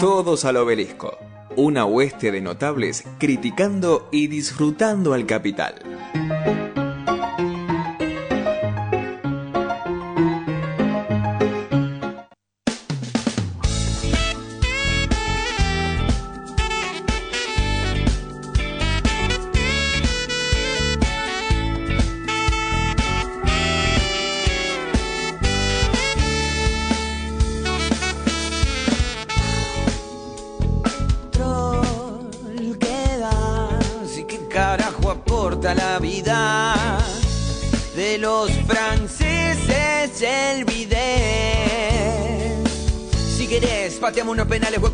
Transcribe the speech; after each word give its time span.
Todos 0.00 0.46
al 0.46 0.56
obelisco. 0.56 1.18
Una 1.56 1.84
hueste 1.84 2.32
de 2.32 2.40
notables 2.40 3.04
criticando 3.18 4.08
y 4.10 4.28
disfrutando 4.28 5.12
al 5.12 5.26
capital. 5.26 5.74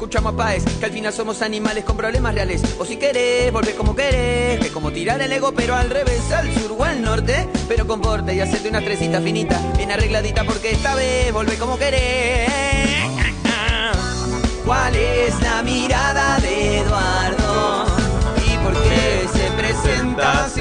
Escuchamos 0.07 0.39
a 0.39 0.55
que 0.79 0.87
al 0.87 0.93
final 0.93 1.13
somos 1.13 1.43
animales 1.43 1.83
con 1.83 1.97
problemas 1.97 2.33
reales. 2.33 2.63
O 2.79 2.85
si 2.85 2.97
querés, 2.97 3.53
volver 3.53 3.75
como 3.75 3.97
querés, 3.97 4.61
que 4.61 4.67
es 4.69 4.73
como 4.73 4.93
tirar 4.93 5.21
el 5.21 5.33
ego, 5.33 5.51
pero 5.51 5.75
al 5.75 5.91
revés, 5.91 6.31
al 6.31 6.53
sur 6.55 6.77
o 6.79 6.85
al 6.85 7.03
norte. 7.03 7.49
Pero 7.67 7.89
con 7.89 8.01
porte 8.01 8.33
y 8.33 8.41
hacerte 8.41 8.69
una 8.69 8.81
tresita 8.81 9.21
finita, 9.21 9.61
bien 9.77 9.91
arregladita, 9.91 10.45
porque 10.45 10.71
esta 10.71 10.95
vez 10.95 11.33
volvé 11.33 11.57
como 11.57 11.77
querés. 11.77 12.49
¿Cuál 14.65 14.95
es 14.95 15.41
la 15.43 15.63
mirada 15.63 16.39
de 16.39 16.79
Eduardo? 16.79 17.87
¿Y 18.47 18.57
por 18.59 18.75
qué 18.75 19.27
se 19.33 19.51
presenta 19.57 20.45
así? 20.45 20.61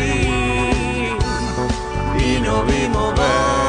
Y 2.17 2.41
no 2.41 2.63
vimos 2.63 3.13
Mondredi. 3.15 3.64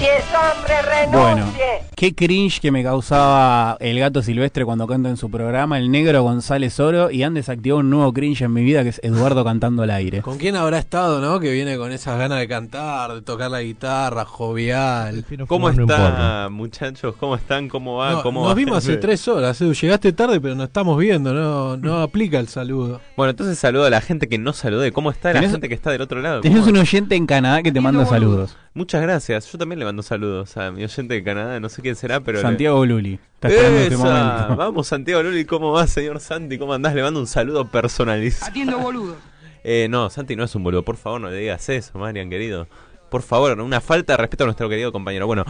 Si 0.00 0.06
es 0.06 0.24
hombre, 0.32 0.80
renuncie. 0.80 1.20
Bueno, 1.20 1.46
qué 1.94 2.14
cringe 2.14 2.58
que 2.58 2.70
me 2.70 2.82
causaba 2.82 3.76
el 3.80 3.98
gato 3.98 4.22
silvestre 4.22 4.64
cuando 4.64 4.86
canta 4.86 5.10
en 5.10 5.18
su 5.18 5.30
programa, 5.30 5.76
el 5.76 5.90
negro 5.90 6.22
González 6.22 6.80
Oro, 6.80 7.10
y 7.10 7.22
han 7.22 7.34
desactivado 7.34 7.80
un 7.80 7.90
nuevo 7.90 8.10
cringe 8.14 8.40
en 8.40 8.54
mi 8.54 8.64
vida 8.64 8.82
que 8.82 8.88
es 8.88 9.00
Eduardo 9.04 9.44
cantando 9.44 9.82
al 9.82 9.90
aire. 9.90 10.22
¿Con 10.22 10.38
quién 10.38 10.56
habrá 10.56 10.78
estado, 10.78 11.20
no? 11.20 11.38
Que 11.38 11.52
viene 11.52 11.76
con 11.76 11.92
esas 11.92 12.16
ganas 12.18 12.38
de 12.38 12.48
cantar, 12.48 13.12
de 13.12 13.20
tocar 13.20 13.50
la 13.50 13.60
guitarra, 13.60 14.24
jovial. 14.24 15.22
¿Cómo 15.46 15.68
está, 15.68 16.48
muchachos? 16.50 17.14
¿Cómo 17.20 17.36
están? 17.36 17.68
¿Cómo 17.68 17.96
va? 17.96 18.12
No, 18.12 18.22
¿Cómo 18.22 18.40
nos 18.40 18.52
va? 18.52 18.54
vimos 18.54 18.78
hace 18.78 18.96
tres 18.96 19.28
horas, 19.28 19.60
Edu. 19.60 19.74
Llegaste 19.74 20.14
tarde, 20.14 20.40
pero 20.40 20.54
nos 20.54 20.68
estamos 20.68 20.98
viendo, 20.98 21.34
no, 21.34 21.76
no 21.76 22.00
aplica 22.00 22.40
el 22.40 22.48
saludo. 22.48 23.02
Bueno, 23.18 23.32
entonces 23.32 23.58
saludo 23.58 23.84
a 23.84 23.90
la 23.90 24.00
gente 24.00 24.28
que 24.28 24.38
no 24.38 24.54
saludé. 24.54 24.92
¿Cómo 24.92 25.10
está 25.10 25.34
la 25.34 25.42
gente 25.42 25.68
que 25.68 25.74
está 25.74 25.90
del 25.90 26.00
otro 26.00 26.22
lado? 26.22 26.40
Tenés 26.40 26.60
¿Cómo 26.60 26.70
un 26.70 26.78
oyente 26.78 27.16
en 27.16 27.26
Canadá 27.26 27.62
que 27.62 27.70
te 27.70 27.82
manda 27.82 28.06
saludos. 28.06 28.56
Muchas 28.72 29.02
gracias. 29.02 29.50
Yo 29.50 29.58
también 29.58 29.80
le 29.80 29.84
mando 29.84 30.02
saludos 30.02 30.56
a 30.56 30.70
mi 30.70 30.84
oyente 30.84 31.14
de 31.14 31.24
Canadá. 31.24 31.58
No 31.58 31.68
sé 31.68 31.82
quién 31.82 31.96
será, 31.96 32.20
pero... 32.20 32.38
le- 32.38 32.42
Santiago 32.42 32.86
Luli. 32.86 33.18
Está 33.34 33.48
esperando 33.48 33.78
este 33.80 33.96
momento. 33.96 34.56
Vamos, 34.56 34.86
Santiago 34.86 35.22
Luli. 35.22 35.44
¿Cómo 35.44 35.72
va, 35.72 35.86
señor 35.88 36.20
Santi? 36.20 36.56
¿Cómo 36.58 36.72
andás? 36.74 36.94
Le 36.94 37.02
mando 37.02 37.18
un 37.20 37.26
saludo 37.26 37.66
personalizado. 37.66 38.50
Atiendo 38.50 38.78
boludo. 38.78 39.16
Eh, 39.62 39.88
no, 39.90 40.08
Santi 40.08 40.36
no 40.36 40.44
es 40.44 40.54
un 40.54 40.62
boludo. 40.64 40.82
Por 40.86 40.96
favor, 40.96 41.20
no 41.20 41.28
le 41.28 41.36
digas 41.36 41.68
eso, 41.68 41.98
Marian, 41.98 42.30
querido. 42.30 42.66
Por 43.10 43.20
favor, 43.20 43.60
una 43.60 43.82
falta 43.82 44.14
de 44.14 44.16
respeto 44.16 44.44
a 44.44 44.46
nuestro 44.46 44.70
querido 44.70 44.90
compañero. 44.90 45.26
Bueno, 45.26 45.44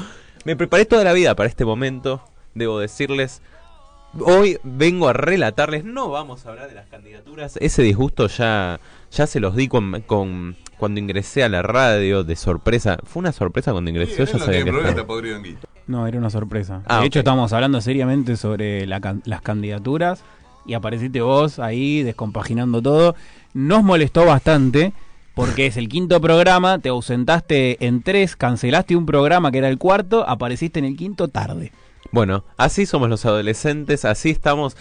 me 0.44 0.56
preparé 0.56 0.84
toda 0.84 1.04
la 1.04 1.12
vida 1.12 1.36
para 1.36 1.48
este 1.48 1.64
momento. 1.64 2.20
Debo 2.54 2.80
decirles. 2.80 3.40
Hoy 4.18 4.58
vengo 4.64 5.08
a 5.08 5.12
relatarles. 5.12 5.84
No 5.84 6.10
vamos 6.10 6.44
a 6.44 6.48
hablar 6.48 6.68
de 6.68 6.74
las 6.74 6.88
candidaturas. 6.88 7.56
Ese 7.60 7.82
disgusto 7.82 8.26
ya, 8.26 8.80
ya 9.12 9.28
se 9.28 9.38
los 9.38 9.54
di 9.54 9.68
con, 9.68 10.00
con- 10.08 10.56
cuando 10.80 10.98
ingresé 10.98 11.44
a 11.44 11.48
la 11.48 11.62
radio 11.62 12.24
de 12.24 12.34
sorpresa. 12.34 12.98
Fue 13.04 13.20
una 13.20 13.32
sorpresa 13.32 13.70
cuando 13.70 13.90
ingresé. 13.90 14.16
yo 14.16 14.38
sabía 14.38 14.64
que. 14.64 14.72
No, 15.86 16.06
era 16.06 16.18
una 16.18 16.30
sorpresa. 16.30 16.82
Ah, 16.86 17.00
de 17.00 17.06
hecho, 17.06 17.20
estábamos 17.20 17.52
hablando 17.52 17.80
seriamente 17.80 18.36
sobre 18.36 18.86
la 18.86 19.00
las 19.24 19.42
candidaturas 19.42 20.24
y 20.66 20.74
apareciste 20.74 21.20
vos 21.20 21.58
ahí 21.58 22.02
descompaginando 22.02 22.80
todo. 22.80 23.14
Nos 23.52 23.84
molestó 23.84 24.24
bastante 24.24 24.92
porque 25.34 25.66
es 25.66 25.76
el 25.76 25.88
quinto 25.88 26.20
programa, 26.20 26.78
te 26.78 26.88
ausentaste 26.88 27.84
en 27.86 28.02
tres, 28.02 28.36
cancelaste 28.36 28.96
un 28.96 29.06
programa 29.06 29.50
que 29.50 29.58
era 29.58 29.68
el 29.68 29.78
cuarto, 29.78 30.28
apareciste 30.28 30.78
en 30.78 30.84
el 30.86 30.96
quinto 30.96 31.28
tarde. 31.28 31.72
Bueno, 32.12 32.44
así 32.56 32.86
somos 32.86 33.08
los 33.08 33.24
adolescentes. 33.24 34.04
Así 34.04 34.30
estamos. 34.30 34.76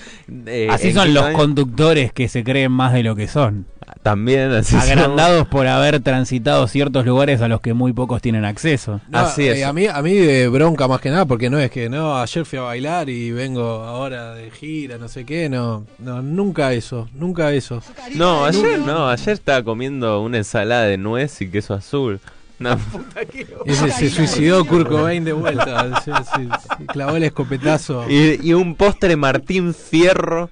eh, 0.48 0.68
Así 0.72 0.92
son 0.94 1.14
los 1.14 1.30
conductores 1.32 2.12
que 2.14 2.28
se 2.28 2.44
creen 2.44 2.72
más 2.72 2.94
de 2.94 3.04
lo 3.04 3.16
que 3.16 3.28
son. 3.28 3.66
También 4.04 4.52
así 4.52 4.72
somos. 4.72 4.88
Agrandados 4.90 5.48
por 5.48 5.68
haber 5.68 6.00
transitado 6.00 6.68
ciertos 6.68 7.06
lugares 7.06 7.42
a 7.42 7.48
los 7.48 7.60
que 7.60 7.74
muy 7.74 7.92
pocos 7.92 8.22
tienen 8.22 8.46
acceso. 8.46 9.02
No, 9.10 9.20
Así 9.20 9.48
es. 9.48 9.58
eh, 9.58 9.66
a 9.66 9.74
mí, 9.74 9.88
a 9.88 10.02
mí 10.02 10.14
de 10.14 10.48
bronca 10.48 10.88
más 10.88 11.02
que 11.02 11.10
nada, 11.10 11.26
porque 11.26 11.50
no 11.50 11.60
es 11.60 11.70
que 11.70 11.90
no, 11.90 12.18
ayer 12.18 12.46
fui 12.46 12.60
a 12.60 12.64
bailar 12.64 13.10
y 13.10 13.32
vengo 13.32 13.62
ahora 13.84 14.34
de 14.36 14.52
gira, 14.52 14.98
no 14.98 15.08
sé 15.10 15.26
qué, 15.26 15.50
no, 15.50 15.86
no, 15.98 16.22
nunca 16.22 16.72
eso, 16.74 17.10
nunca 17.14 17.52
eso. 17.52 17.82
No, 18.16 18.46
ayer 18.46 18.80
no, 18.80 19.10
ayer 19.10 19.30
estaba 19.34 19.64
comiendo 19.64 20.22
una 20.22 20.38
ensalada 20.38 20.84
de 20.86 20.98
nuez 20.98 21.42
y 21.42 21.50
queso 21.50 21.74
azul. 21.74 22.20
No, 22.60 22.78
Ese 23.66 23.90
se 23.92 24.10
suicidó 24.10 24.66
Kurt 24.66 24.88
Cobain 24.90 25.24
de 25.24 25.34
vuelta, 25.34 26.02
se, 26.02 26.12
se- 26.12 26.50
se 26.78 26.86
clavó 26.88 27.16
el 27.16 27.24
escopetazo. 27.24 28.06
y, 28.10 28.40
y 28.48 28.54
un 28.54 28.76
postre 28.76 29.16
Martín 29.16 29.74
Fierro 29.74 30.50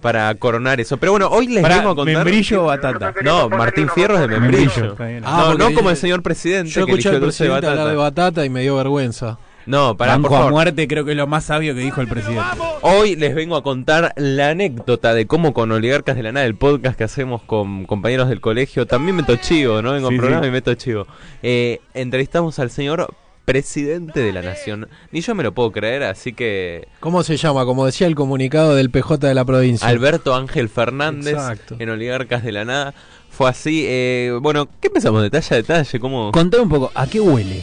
para 0.00 0.34
coronar 0.36 0.80
eso. 0.80 0.96
Pero 0.96 1.12
bueno, 1.12 1.28
hoy 1.28 1.48
les 1.48 1.62
Pará, 1.62 1.78
vengo 1.78 1.90
a 1.90 1.94
contar. 1.96 2.14
membrillo 2.14 2.62
o 2.62 2.66
batata. 2.66 3.12
No, 3.22 3.48
Martín 3.50 3.88
Fierro 3.94 4.14
es 4.14 4.20
de 4.20 4.28
membrillo. 4.28 4.96
Ah, 5.24 5.54
no, 5.58 5.74
como 5.74 5.90
el 5.90 5.96
señor 5.96 6.22
presidente 6.22 6.70
Yo 6.70 6.86
que 6.86 6.92
escuché 6.92 7.08
al 7.10 7.14
de 7.16 7.20
presidente 7.20 7.54
hablar 7.66 7.72
batata. 7.76 7.90
de 7.90 7.96
batata 7.96 8.44
y 8.46 8.48
me 8.50 8.62
dio 8.62 8.76
vergüenza. 8.76 9.38
No, 9.66 9.96
para 9.96 10.12
por 10.14 10.22
Banco 10.22 10.34
a 10.34 10.38
favor. 10.38 10.52
muerte 10.52 10.88
creo 10.88 11.04
que 11.04 11.10
es 11.12 11.16
lo 11.16 11.26
más 11.26 11.44
sabio 11.44 11.74
que 11.74 11.80
dijo 11.80 12.00
el 12.00 12.08
presidente. 12.08 12.42
Hoy 12.82 13.14
les 13.16 13.34
vengo 13.34 13.56
a 13.56 13.62
contar 13.62 14.12
la 14.16 14.50
anécdota 14.50 15.14
de 15.14 15.26
cómo 15.26 15.52
con 15.52 15.70
Oligarcas 15.70 16.16
de 16.16 16.22
la 16.22 16.32
Nada, 16.32 16.46
el 16.46 16.54
podcast 16.56 16.96
que 16.96 17.04
hacemos 17.04 17.42
con 17.42 17.84
compañeros 17.86 18.28
del 18.28 18.40
colegio, 18.40 18.86
también 18.86 19.16
meto 19.16 19.36
chivo, 19.36 19.82
¿no? 19.82 19.92
Vengo 19.92 20.08
Sí, 20.08 20.14
a 20.14 20.18
programa 20.18 20.42
sí. 20.44 20.48
y 20.48 20.52
meto 20.52 20.74
chivo. 20.74 21.06
Eh, 21.42 21.80
entrevistamos 21.94 22.58
al 22.58 22.70
señor 22.70 23.14
presidente 23.44 24.20
de 24.20 24.32
la 24.32 24.42
nación. 24.42 24.88
Ni 25.10 25.20
yo 25.22 25.34
me 25.34 25.42
lo 25.42 25.52
puedo 25.52 25.72
creer, 25.72 26.04
así 26.04 26.32
que 26.32 26.86
¿Cómo 27.00 27.22
se 27.24 27.36
llama? 27.36 27.64
Como 27.64 27.84
decía 27.84 28.06
el 28.06 28.14
comunicado 28.14 28.74
del 28.76 28.90
PJ 28.90 29.18
de 29.26 29.34
la 29.34 29.44
provincia. 29.44 29.88
Alberto 29.88 30.34
Ángel 30.36 30.68
Fernández 30.68 31.34
Exacto. 31.34 31.76
en 31.78 31.90
Oligarcas 31.90 32.44
de 32.44 32.52
la 32.52 32.64
Nada 32.64 32.94
fue 33.28 33.50
así. 33.50 33.84
eh, 33.88 34.38
bueno, 34.40 34.68
¿qué 34.80 34.88
pensamos? 34.90 35.22
Detalle 35.22 35.54
a 35.54 35.56
detalle, 35.58 35.98
¿cómo? 36.00 36.30
Contame 36.32 36.62
un 36.62 36.68
poco, 36.68 36.92
¿a 36.94 37.06
qué 37.08 37.20
huele? 37.20 37.62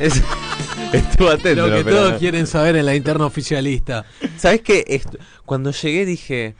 Es- 0.00 0.22
Estuvo 0.92 1.28
atento. 1.28 1.68
Lo 1.68 1.76
que 1.76 1.84
pero- 1.84 1.96
todos 1.96 2.14
quieren 2.18 2.46
saber 2.48 2.74
en 2.74 2.84
la 2.86 2.96
interna 2.96 3.24
oficialista. 3.26 4.04
¿Sabes 4.36 4.62
qué? 4.62 4.84
Esto- 4.88 5.18
cuando 5.46 5.70
llegué 5.70 6.04
dije, 6.04 6.54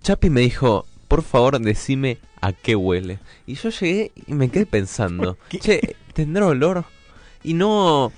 Chapi 0.00 0.28
me 0.30 0.40
dijo, 0.40 0.86
por 1.06 1.22
favor 1.22 1.60
decime 1.60 2.18
a 2.40 2.52
qué 2.52 2.74
huele. 2.74 3.20
Y 3.46 3.54
yo 3.54 3.68
llegué 3.70 4.10
y 4.26 4.32
me 4.34 4.48
quedé 4.48 4.66
pensando, 4.66 5.38
che, 5.60 5.94
¿tendrá 6.14 6.46
olor? 6.48 6.84
Y 7.44 7.54
no, 7.54 8.10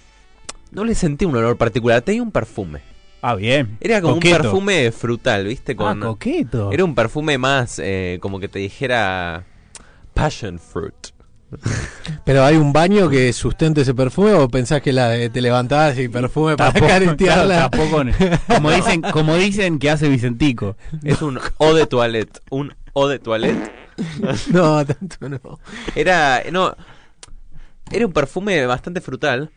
no 0.71 0.85
le 0.85 0.95
sentí 0.95 1.27
un 1.27 1.37
olor 1.37 1.59
particular, 1.59 2.01
tenía 2.01 2.23
un 2.23 2.33
perfume. 2.33 2.81
Ah, 3.21 3.35
bien. 3.35 3.77
Era 3.81 4.01
como 4.01 4.15
Coqueto. 4.15 4.37
un 4.37 4.43
perfume 4.43 4.93
frutal, 4.93 5.47
¿viste? 5.47 5.77
Con, 5.77 6.03
Ah, 6.03 6.07
coqueto. 6.07 6.71
era 6.73 6.85
un 6.85 6.95
perfume 6.95 7.37
más 7.37 7.79
eh, 7.83 8.19
como 8.23 8.41
que 8.41 8.49
te 8.49 8.59
dijera 8.61 9.45
passion 10.15 10.59
fruit. 10.59 10.95
¿Pero 12.25 12.45
hay 12.45 12.57
un 12.57 12.73
baño 12.73 13.09
que 13.09 13.33
sustente 13.33 13.83
ese 13.83 13.95
perfume 13.95 14.33
o 14.33 14.49
pensás 14.49 14.83
que 14.83 14.93
la 14.93 15.09
de- 15.11 15.31
te 15.31 15.41
levantás 15.41 15.99
y 15.99 16.09
perfume 16.09 16.57
para 16.57 16.73
Tampoco- 16.73 16.93
caretearla? 16.93 17.69
claro, 17.69 17.71
tampoco- 17.71 18.47
como 18.55 18.71
dicen, 18.73 19.03
como 19.03 19.37
dicen 19.37 19.79
que 19.79 19.91
hace 19.91 20.09
Vicentico. 20.09 20.77
Es 21.05 21.23
un 21.23 21.39
eau 21.61 21.75
de 21.75 21.87
toilette, 21.87 22.41
un 22.51 22.75
eau 22.95 23.07
de 23.09 23.19
toilette. 23.19 23.73
No, 24.51 24.85
tanto 24.85 25.29
no. 25.29 25.41
Era, 25.95 26.43
no, 26.53 26.75
era 27.91 28.07
un 28.07 28.13
perfume 28.13 28.67
bastante 28.67 29.01
frutal. 29.01 29.51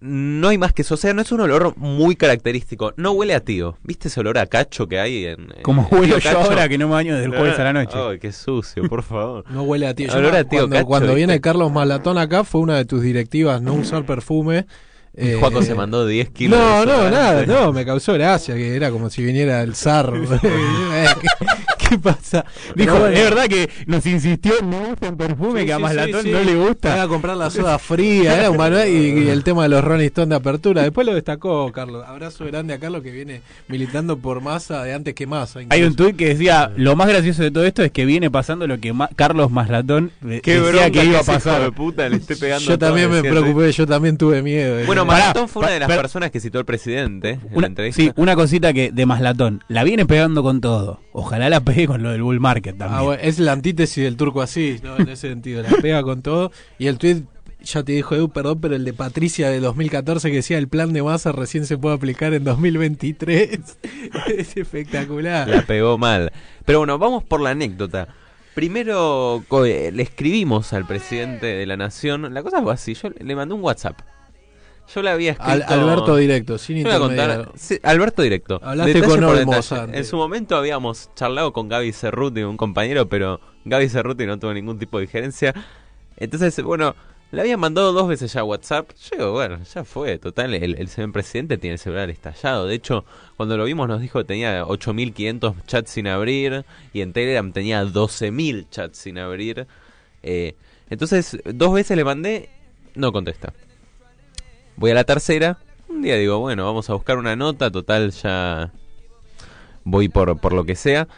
No 0.00 0.48
hay 0.48 0.58
más 0.58 0.72
que 0.72 0.82
eso, 0.82 0.94
o 0.94 0.96
sea, 0.96 1.12
no 1.12 1.22
es 1.22 1.32
un 1.32 1.40
olor 1.40 1.76
muy 1.76 2.14
característico. 2.14 2.92
No 2.96 3.10
huele 3.12 3.34
a 3.34 3.40
tío. 3.40 3.76
¿Viste 3.82 4.06
ese 4.08 4.20
olor 4.20 4.38
a 4.38 4.46
cacho 4.46 4.86
que 4.86 5.00
hay 5.00 5.24
en... 5.26 5.40
en- 5.56 5.62
Como 5.62 5.88
huelo 5.90 6.18
yo 6.18 6.22
cacho? 6.22 6.38
ahora 6.38 6.68
que 6.68 6.78
no 6.78 6.86
me 6.86 6.94
baño 6.94 7.14
desde 7.14 7.26
el 7.26 7.36
jueves 7.36 7.58
a 7.58 7.64
la 7.64 7.72
noche. 7.72 7.98
Ay, 7.98 8.18
qué 8.20 8.30
sucio, 8.32 8.88
por 8.88 9.02
favor. 9.02 9.44
No 9.50 9.62
huele 9.64 9.88
a 9.88 9.94
tío. 9.94 10.12
Olor 10.14 10.36
a 10.36 10.44
tío 10.44 10.60
cuando 10.60 10.76
cacho, 10.76 10.86
cuando 10.86 11.06
¿viste? 11.08 11.16
viene 11.16 11.40
Carlos 11.40 11.72
Malatón 11.72 12.16
acá 12.18 12.44
fue 12.44 12.60
una 12.60 12.76
de 12.76 12.84
tus 12.84 13.02
directivas 13.02 13.60
no 13.60 13.74
usar 13.74 14.04
perfume. 14.06 14.66
Eh, 15.20 15.36
Juaco 15.40 15.62
se 15.62 15.74
mandó 15.74 16.06
10 16.06 16.30
kilos. 16.30 16.56
No, 16.56 16.80
de 16.80 16.86
no, 16.86 16.92
nada, 17.10 17.40
desodorante. 17.40 17.52
no, 17.52 17.72
me 17.72 17.84
causó 17.84 18.12
gracia, 18.12 18.54
que 18.54 18.76
era 18.76 18.92
como 18.92 19.10
si 19.10 19.24
viniera 19.24 19.62
el 19.62 19.74
zar. 19.74 20.12
Eh, 21.88 21.90
¿Qué 21.90 21.98
pasa? 21.98 22.44
Dijo, 22.74 22.92
bueno, 22.98 23.06
es 23.16 23.24
verdad 23.24 23.46
que 23.46 23.68
nos 23.86 24.04
insistió, 24.06 24.52
no 24.62 24.78
gusta 24.88 25.08
un 25.08 25.16
perfume 25.16 25.60
sí, 25.60 25.66
que 25.66 25.72
a 25.72 25.78
Maslatón 25.78 26.22
sí, 26.22 26.30
no 26.30 26.40
sí. 26.40 26.44
le 26.44 26.54
gusta. 26.56 27.02
a 27.02 27.08
comprar 27.08 27.36
la 27.36 27.50
soda 27.50 27.78
fría, 27.78 28.38
era 28.38 28.50
un 28.50 28.56
manual 28.56 28.88
y, 28.88 29.24
y 29.24 29.28
el 29.28 29.42
tema 29.44 29.62
de 29.64 29.68
los 29.70 29.82
Rolling 29.84 30.06
Stones 30.06 30.30
de 30.30 30.36
apertura. 30.36 30.82
Después 30.82 31.06
lo 31.06 31.14
destacó 31.14 31.70
Carlos. 31.72 32.04
Abrazo 32.06 32.44
grande 32.46 32.74
a 32.74 32.78
Carlos 32.78 33.02
que 33.02 33.10
viene 33.10 33.40
militando 33.68 34.18
por 34.18 34.40
masa 34.40 34.82
de 34.84 34.94
antes 34.94 35.14
que 35.14 35.26
masa. 35.26 35.60
Hay 35.70 35.82
un 35.82 35.94
tuit 35.96 36.16
que 36.16 36.28
decía, 36.28 36.70
lo 36.76 36.96
más 36.96 37.08
gracioso 37.08 37.42
de 37.42 37.50
todo 37.50 37.64
esto 37.64 37.82
es 37.82 37.90
que 37.92 38.04
viene 38.04 38.30
pasando 38.30 38.66
lo 38.66 38.78
que 38.78 38.92
Ma- 38.92 39.08
Carlos 39.16 39.50
Maslatón 39.50 40.10
Qué 40.42 40.60
decía 40.60 40.90
que 40.90 41.04
iba 41.04 41.20
a 41.20 41.24
pasar. 41.24 41.62
de 41.62 41.72
puta 41.72 42.08
le 42.08 42.16
esté 42.16 42.36
pegando 42.36 42.64
Yo 42.66 42.78
también 42.78 43.10
me 43.10 43.20
preocupé, 43.22 43.72
yo 43.72 43.86
también 43.86 44.16
tuve 44.16 44.42
miedo. 44.42 44.84
Bueno, 44.86 45.06
Pará, 45.06 45.20
Maratón 45.20 45.48
fue 45.48 45.62
una 45.62 45.72
de 45.72 45.80
las 45.80 45.88
personas 45.88 46.30
que 46.30 46.40
citó 46.40 46.58
el 46.58 46.64
presidente 46.64 47.38
en 47.52 47.60
la 47.60 47.66
entrevista. 47.68 48.02
sí, 48.02 48.10
una 48.16 48.34
cosita 48.34 48.72
que 48.72 48.90
de 48.92 49.06
Maslatón. 49.06 49.62
La 49.68 49.84
viene 49.84 50.06
pegando 50.06 50.42
con 50.42 50.60
todo. 50.60 51.00
Ojalá 51.12 51.48
la 51.48 51.60
pegue 51.60 51.77
con 51.86 52.02
lo 52.02 52.10
del 52.10 52.22
bull 52.22 52.40
market 52.40 52.76
también. 52.76 52.98
Ah, 52.98 53.02
bueno, 53.02 53.22
es 53.22 53.38
la 53.38 53.52
antítesis 53.52 54.04
del 54.04 54.16
turco 54.16 54.42
así, 54.42 54.80
¿no? 54.82 54.96
en 54.96 55.08
ese 55.08 55.28
sentido. 55.28 55.62
La 55.62 55.70
pega 55.70 56.02
con 56.02 56.22
todo. 56.22 56.50
Y 56.78 56.86
el 56.86 56.98
tweet, 56.98 57.22
ya 57.62 57.82
te 57.82 57.92
dijo 57.92 58.14
Edu, 58.14 58.30
perdón, 58.30 58.60
pero 58.60 58.74
el 58.74 58.84
de 58.84 58.92
Patricia 58.92 59.50
de 59.50 59.60
2014 59.60 60.30
que 60.30 60.36
decía 60.36 60.58
el 60.58 60.68
plan 60.68 60.92
de 60.92 61.02
masa 61.02 61.32
recién 61.32 61.66
se 61.66 61.78
puede 61.78 61.96
aplicar 61.96 62.34
en 62.34 62.44
2023. 62.44 63.60
es 64.36 64.56
espectacular. 64.56 65.48
La 65.48 65.62
pegó 65.62 65.98
mal. 65.98 66.32
Pero 66.64 66.80
bueno, 66.80 66.98
vamos 66.98 67.24
por 67.24 67.40
la 67.40 67.50
anécdota. 67.50 68.08
Primero 68.54 69.44
eh, 69.64 69.90
le 69.92 70.02
escribimos 70.02 70.72
al 70.72 70.86
presidente 70.86 71.46
de 71.46 71.66
la 71.66 71.76
nación. 71.76 72.34
La 72.34 72.42
cosa 72.42 72.60
fue 72.62 72.72
así. 72.72 72.94
Yo 72.94 73.10
le 73.10 73.36
mandé 73.36 73.54
un 73.54 73.62
WhatsApp. 73.62 74.00
Yo 74.94 75.02
le 75.02 75.10
había 75.10 75.32
escrito. 75.32 75.50
Al- 75.52 75.62
Alberto 75.64 76.16
directo, 76.16 76.56
sin 76.58 76.82
voy 76.82 76.92
a 76.92 76.98
contar. 76.98 77.50
Sí, 77.56 77.78
Alberto 77.82 78.22
directo. 78.22 78.58
Hablaste 78.62 78.94
Detalle 78.94 79.14
con 79.14 79.24
Olmos. 79.24 79.72
En 79.72 80.04
su 80.04 80.16
momento 80.16 80.56
habíamos 80.56 81.10
charlado 81.14 81.52
con 81.52 81.68
Gaby 81.68 81.92
Cerruti, 81.92 82.42
un 82.42 82.56
compañero, 82.56 83.08
pero 83.08 83.40
Gaby 83.64 83.88
Cerruti 83.88 84.24
no 84.26 84.38
tuvo 84.38 84.54
ningún 84.54 84.78
tipo 84.78 84.98
de 84.98 85.04
injerencia. 85.04 85.54
Entonces, 86.16 86.60
bueno, 86.62 86.96
le 87.30 87.42
había 87.42 87.58
mandado 87.58 87.92
dos 87.92 88.08
veces 88.08 88.32
ya 88.32 88.42
WhatsApp. 88.42 88.90
Yo 89.10 89.18
digo, 89.18 89.32
bueno, 89.32 89.58
ya 89.74 89.84
fue. 89.84 90.18
Total, 90.18 90.54
el, 90.54 90.76
el 90.78 90.88
señor 90.88 91.12
presidente 91.12 91.58
tiene 91.58 91.74
el 91.74 91.78
celular 91.78 92.08
estallado. 92.08 92.66
De 92.66 92.74
hecho, 92.74 93.04
cuando 93.36 93.58
lo 93.58 93.64
vimos 93.64 93.86
nos 93.88 94.00
dijo 94.00 94.18
que 94.20 94.24
tenía 94.24 94.64
8.500 94.64 95.54
chats 95.66 95.90
sin 95.90 96.06
abrir 96.08 96.64
y 96.94 97.02
en 97.02 97.12
Telegram 97.12 97.52
tenía 97.52 97.84
12.000 97.84 98.66
chats 98.70 98.96
sin 98.98 99.18
abrir. 99.18 99.66
Eh, 100.22 100.54
entonces, 100.88 101.36
dos 101.44 101.74
veces 101.74 101.94
le 101.96 102.04
mandé, 102.04 102.48
no 102.94 103.12
contesta. 103.12 103.52
Voy 104.78 104.92
a 104.92 104.94
la 104.94 105.02
tercera. 105.02 105.58
Un 105.88 106.02
día 106.02 106.16
digo, 106.16 106.38
bueno, 106.38 106.64
vamos 106.64 106.88
a 106.88 106.92
buscar 106.92 107.18
una 107.18 107.34
nota. 107.34 107.68
Total, 107.68 108.12
ya 108.12 108.70
voy 109.82 110.08
por, 110.08 110.38
por 110.38 110.52
lo 110.52 110.64
que 110.64 110.76
sea. 110.76 111.08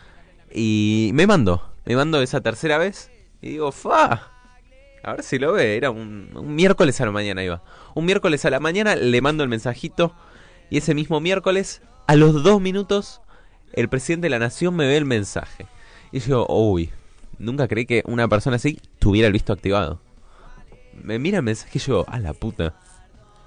Y 0.50 1.10
me 1.12 1.26
mando. 1.26 1.70
Me 1.84 1.94
mando 1.94 2.22
esa 2.22 2.40
tercera 2.40 2.78
vez. 2.78 3.10
Y 3.42 3.50
digo, 3.50 3.70
fa. 3.70 4.30
A 5.02 5.12
ver 5.12 5.22
si 5.22 5.38
lo 5.38 5.52
ve. 5.52 5.76
Era 5.76 5.90
un, 5.90 6.30
un 6.34 6.54
miércoles 6.54 7.02
a 7.02 7.04
la 7.04 7.12
mañana 7.12 7.44
iba. 7.44 7.62
Un 7.94 8.06
miércoles 8.06 8.46
a 8.46 8.50
la 8.50 8.60
mañana 8.60 8.96
le 8.96 9.20
mando 9.20 9.42
el 9.42 9.50
mensajito. 9.50 10.14
Y 10.70 10.78
ese 10.78 10.94
mismo 10.94 11.20
miércoles, 11.20 11.82
a 12.06 12.16
los 12.16 12.42
dos 12.42 12.62
minutos, 12.62 13.20
el 13.74 13.90
presidente 13.90 14.24
de 14.24 14.30
la 14.30 14.38
nación 14.38 14.74
me 14.74 14.86
ve 14.86 14.96
el 14.96 15.04
mensaje. 15.04 15.66
Y 16.12 16.20
yo, 16.20 16.46
uy, 16.48 16.92
nunca 17.38 17.68
creí 17.68 17.84
que 17.84 18.04
una 18.06 18.26
persona 18.26 18.56
así 18.56 18.80
tuviera 18.98 19.26
el 19.26 19.34
visto 19.34 19.52
activado. 19.52 20.00
Me 20.94 21.18
mira 21.18 21.38
el 21.38 21.44
mensaje 21.44 21.78
y 21.78 21.82
yo, 21.82 22.06
a 22.08 22.18
la 22.20 22.32
puta. 22.32 22.74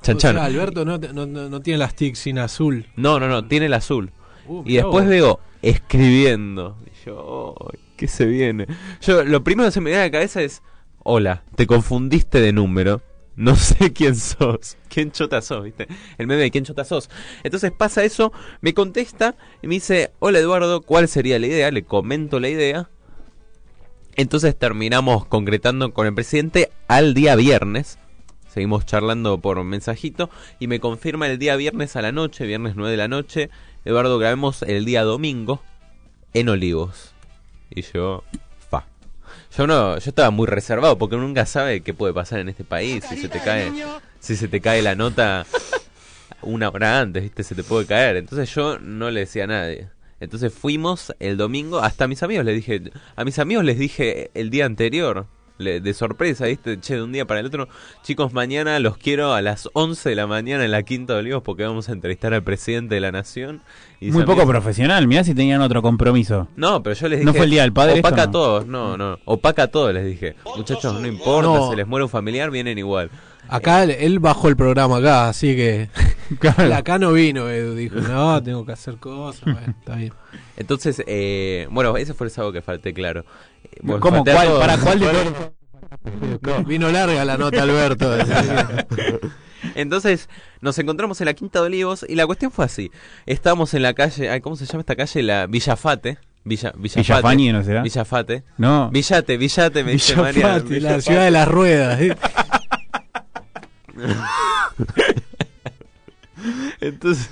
Chan, 0.03 0.17
O 0.17 0.19
sea, 0.19 0.33
chan. 0.33 0.37
Alberto 0.43 0.85
no, 0.85 0.97
no, 0.99 1.25
no, 1.25 1.61
tiene 1.61 1.79
las 1.79 1.95
tics 1.95 2.19
sin 2.19 2.37
azul. 2.37 2.85
No, 2.95 3.19
no, 3.19 3.27
no, 3.27 3.47
tiene 3.47 3.65
el 3.65 3.73
azul. 3.73 4.11
Uh, 4.47 4.61
Y 4.65 4.75
después 4.75 5.07
veo 5.07 5.39
escribiendo. 5.61 6.77
Y 6.85 7.05
yo, 7.05 7.55
"Ay, 7.71 7.79
¿qué 7.97 8.07
se 8.07 8.25
viene? 8.25 8.67
Yo, 9.01 9.23
lo 9.23 9.43
primero 9.43 9.67
que 9.67 9.71
se 9.71 9.81
me 9.81 9.89
viene 9.89 10.03
a 10.03 10.05
la 10.07 10.11
cabeza 10.11 10.41
es: 10.41 10.61
Hola, 11.03 11.43
te 11.55 11.65
confundiste 11.65 12.39
de 12.41 12.53
número. 12.53 13.01
No 13.35 13.55
sé 13.55 13.91
quién 13.93 14.15
sos. 14.15 14.77
¿Quién 14.89 15.11
chota 15.11 15.41
sos? 15.41 15.63
¿Viste? 15.63 15.87
El 16.17 16.27
meme 16.27 16.41
de 16.43 16.51
quién 16.51 16.65
chota 16.65 16.83
sos. 16.85 17.09
Entonces 17.43 17.71
pasa 17.71 18.03
eso, 18.03 18.31
me 18.61 18.73
contesta 18.73 19.35
y 19.61 19.67
me 19.67 19.75
dice: 19.75 20.11
Hola 20.19 20.39
Eduardo, 20.39 20.81
¿cuál 20.81 21.07
sería 21.07 21.39
la 21.39 21.47
idea? 21.47 21.71
Le 21.71 21.83
comento 21.83 22.39
la 22.39 22.49
idea. 22.49 22.89
Entonces 24.15 24.55
terminamos 24.57 25.25
concretando 25.25 25.91
con 25.93 26.05
el 26.05 26.13
presidente 26.13 26.69
al 26.87 27.13
día 27.15 27.35
viernes. 27.35 27.97
Seguimos 28.53 28.85
charlando 28.85 29.39
por 29.39 29.63
mensajito 29.63 30.29
y 30.59 30.67
me 30.67 30.79
confirma 30.79 31.25
el 31.25 31.39
día 31.39 31.55
viernes 31.55 31.95
a 31.95 32.03
la 32.03 32.11
noche, 32.11 32.45
viernes 32.45 32.75
9 32.75 32.91
de 32.91 32.97
la 32.97 33.07
noche. 33.07 33.49
Eduardo, 33.83 34.19
grabemos 34.19 34.61
el 34.61 34.85
día 34.85 35.01
domingo 35.01 35.63
en 36.35 36.49
Olivos. 36.49 37.15
Y 37.71 37.81
yo, 37.81 38.23
fa. 38.69 38.85
Yo 39.57 39.65
no, 39.65 39.97
yo 39.97 40.07
estaba 40.07 40.29
muy 40.29 40.45
reservado 40.45 40.99
porque 40.99 41.15
nunca 41.15 41.47
sabe 41.47 41.81
qué 41.81 41.95
puede 41.95 42.13
pasar 42.13 42.41
en 42.41 42.49
este 42.49 42.63
país. 42.63 43.03
Si 43.09 43.17
se 43.17 43.27
te 43.27 43.39
cae, 43.39 43.71
si 44.19 44.35
se 44.35 44.47
te 44.47 44.61
cae 44.61 44.83
la 44.83 44.93
nota 44.93 45.47
una 46.43 46.69
hora 46.69 46.99
antes, 46.99 47.23
viste, 47.23 47.41
se 47.41 47.55
te 47.55 47.63
puede 47.63 47.87
caer. 47.87 48.17
Entonces 48.17 48.53
yo 48.53 48.77
no 48.77 49.09
le 49.09 49.21
decía 49.21 49.45
a 49.45 49.47
nadie. 49.47 49.89
Entonces 50.19 50.53
fuimos 50.53 51.11
el 51.19 51.37
domingo, 51.37 51.79
hasta 51.79 52.03
a 52.05 52.07
mis 52.07 52.21
amigos 52.21 52.45
les 52.45 52.55
dije, 52.55 52.83
a 53.15 53.25
mis 53.25 53.39
amigos 53.39 53.65
les 53.65 53.79
dije 53.79 54.29
el 54.35 54.51
día 54.51 54.65
anterior, 54.65 55.25
de 55.59 55.93
sorpresa, 55.93 56.45
¿viste? 56.47 56.79
Che, 56.79 56.95
de 56.95 57.03
un 57.03 57.11
día 57.11 57.25
para 57.25 57.39
el 57.39 57.45
otro, 57.45 57.67
chicos, 58.01 58.33
mañana 58.33 58.79
los 58.79 58.97
quiero 58.97 59.33
a 59.33 59.41
las 59.41 59.69
11 59.73 60.09
de 60.09 60.15
la 60.15 60.27
mañana 60.27 60.65
en 60.65 60.71
la 60.71 60.83
Quinta 60.83 61.13
de 61.13 61.19
Olivos 61.19 61.43
porque 61.43 61.63
vamos 61.63 61.89
a 61.89 61.91
entrevistar 61.93 62.33
al 62.33 62.43
presidente 62.43 62.95
de 62.95 63.01
la 63.01 63.11
Nación. 63.11 63.61
Y 64.01 64.11
Muy 64.11 64.23
poco 64.25 64.45
profesional, 64.45 65.07
mirá 65.07 65.23
si 65.23 65.33
tenían 65.33 65.61
otro 65.61 65.81
compromiso. 65.81 66.47
No, 66.55 66.83
pero 66.83 66.95
yo 66.95 67.07
les 67.07 67.19
dije... 67.19 67.25
¿No 67.25 67.33
fue 67.33 67.45
el 67.45 67.51
Día 67.51 67.61
del 67.61 67.71
Padre 67.71 67.95
esto, 67.95 68.07
Opaca 68.07 68.23
no? 68.23 68.29
a 68.29 68.31
todos, 68.31 68.65
no, 68.67 68.97
no. 68.97 69.17
Opaca 69.25 69.63
a 69.63 69.67
todos, 69.67 69.93
les 69.93 70.05
dije. 70.05 70.35
Muchachos, 70.57 70.99
no 70.99 71.07
importa, 71.07 71.47
No. 71.47 71.69
se 71.69 71.75
les 71.77 71.87
muere 71.87 72.03
un 72.03 72.09
familiar, 72.09 72.49
vienen 72.51 72.77
igual. 72.77 73.09
Acá 73.47 73.83
él, 73.83 73.91
él 73.91 74.19
bajó 74.19 74.47
el 74.47 74.55
programa 74.55 74.97
acá, 74.97 75.29
así 75.29 75.55
que. 75.55 75.89
acá 76.73 76.99
no 76.99 77.13
vino, 77.13 77.49
Edu. 77.49 77.75
Dijo, 77.75 77.95
no, 77.99 78.41
tengo 78.41 78.65
que 78.65 78.71
hacer 78.71 78.97
cosas. 78.97 79.43
Bueno, 79.43 79.73
está 79.79 79.95
bien. 79.95 80.13
Entonces, 80.57 81.03
eh, 81.07 81.67
bueno, 81.71 81.95
ese 81.97 82.13
fue 82.13 82.27
el 82.27 82.31
sábado 82.31 82.53
que 82.53 82.61
falté, 82.61 82.93
claro. 82.93 83.25
Eh, 83.63 83.79
bueno, 83.81 83.99
¿Cómo? 84.01 84.23
¿Cuál? 84.23 84.47
¿Para 84.59 84.77
cuál 84.77 84.99
de 84.99 85.07
No, 86.41 86.63
Vino 86.63 86.91
larga 86.91 87.23
la 87.23 87.37
nota, 87.37 87.63
Alberto. 87.63 88.17
Entonces 89.75 90.27
nos 90.59 90.77
encontramos 90.79 91.21
en 91.21 91.25
la 91.25 91.33
Quinta 91.33 91.59
de 91.59 91.67
Olivos 91.67 92.05
y 92.07 92.15
la 92.15 92.25
cuestión 92.25 92.51
fue 92.51 92.65
así. 92.65 92.91
Estábamos 93.25 93.73
en 93.73 93.83
la 93.83 93.93
calle, 93.93 94.29
ay, 94.29 94.41
¿cómo 94.41 94.55
se 94.55 94.65
llama 94.65 94.81
esta 94.81 94.95
calle? 94.95 95.23
La 95.23 95.47
Villafate. 95.47 96.17
Villa, 96.43 96.73
Villafate. 96.75 97.01
Villafañe, 97.01 97.53
¿no 97.53 97.63
será? 97.63 97.81
Villafate. 97.83 98.43
No. 98.57 98.89
Villate, 98.91 99.37
Villate, 99.37 99.83
me 99.83 99.93
dice 99.93 100.15
María. 100.15 100.59
Villafate, 100.59 100.79
la 100.81 101.01
ciudad 101.01 101.23
de 101.23 101.31
las 101.31 101.47
ruedas. 101.47 102.01
¿eh? 102.01 102.17
Entonces... 106.81 107.29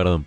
Perdón. 0.00 0.24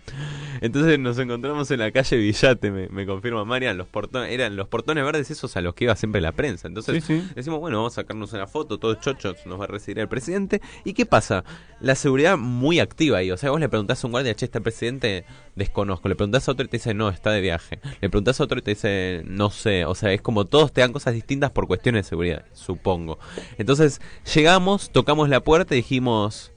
Entonces 0.61 0.99
nos 0.99 1.17
encontramos 1.17 1.69
en 1.71 1.79
la 1.79 1.91
calle 1.91 2.15
Villate, 2.15 2.69
me, 2.69 2.87
me 2.87 3.07
confirma 3.07 3.43
Marian, 3.43 3.75
los 3.75 3.87
portones, 3.87 4.31
eran 4.31 4.55
los 4.55 4.67
portones 4.67 5.03
verdes 5.03 5.31
esos 5.31 5.57
a 5.57 5.61
los 5.61 5.73
que 5.73 5.85
iba 5.85 5.95
siempre 5.95 6.21
la 6.21 6.31
prensa. 6.31 6.67
Entonces 6.67 7.03
Sí, 7.03 7.19
sí. 7.19 7.27
decimos, 7.35 7.59
bueno, 7.59 7.77
vamos 7.77 7.93
a 7.93 8.01
sacarnos 8.03 8.31
una 8.33 8.45
foto, 8.45 8.77
todos 8.77 8.99
chochos, 9.01 9.35
nos 9.47 9.59
va 9.59 9.63
a 9.63 9.67
recibir 9.67 9.97
el 9.97 10.07
presidente. 10.07 10.61
¿Y 10.85 10.93
qué 10.93 11.07
pasa? 11.07 11.43
La 11.81 11.95
seguridad 11.95 12.37
muy 12.37 12.79
activa 12.79 13.17
ahí. 13.17 13.31
O 13.31 13.35
sea, 13.37 13.49
vos 13.49 13.59
le 13.59 13.67
preguntás 13.67 14.03
a 14.03 14.07
un 14.07 14.11
guardia, 14.11 14.35
che, 14.35 14.45
está 14.45 14.59
el 14.59 14.63
presidente, 14.63 15.25
desconozco. 15.55 16.07
Le 16.07 16.15
preguntás 16.15 16.47
a 16.47 16.51
otro 16.51 16.65
y 16.65 16.69
te 16.69 16.77
dice, 16.77 16.93
no, 16.93 17.09
está 17.09 17.31
de 17.31 17.41
viaje. 17.41 17.79
Le 17.99 18.09
preguntás 18.11 18.39
a 18.39 18.43
otro 18.43 18.59
y 18.59 18.61
te 18.61 18.71
dice, 18.71 19.23
no 19.25 19.49
sé. 19.49 19.85
O 19.85 19.95
sea, 19.95 20.13
es 20.13 20.21
como 20.21 20.45
todos 20.45 20.71
te 20.71 20.81
dan 20.81 20.93
cosas 20.93 21.15
distintas 21.15 21.49
por 21.49 21.65
cuestiones 21.65 22.05
de 22.05 22.09
seguridad, 22.09 22.45
supongo. 22.53 23.17
Entonces 23.57 23.99
llegamos, 24.33 24.91
tocamos 24.91 25.29
la 25.29 25.41
puerta 25.41 25.73
y 25.73 25.77
dijimos... 25.77 26.52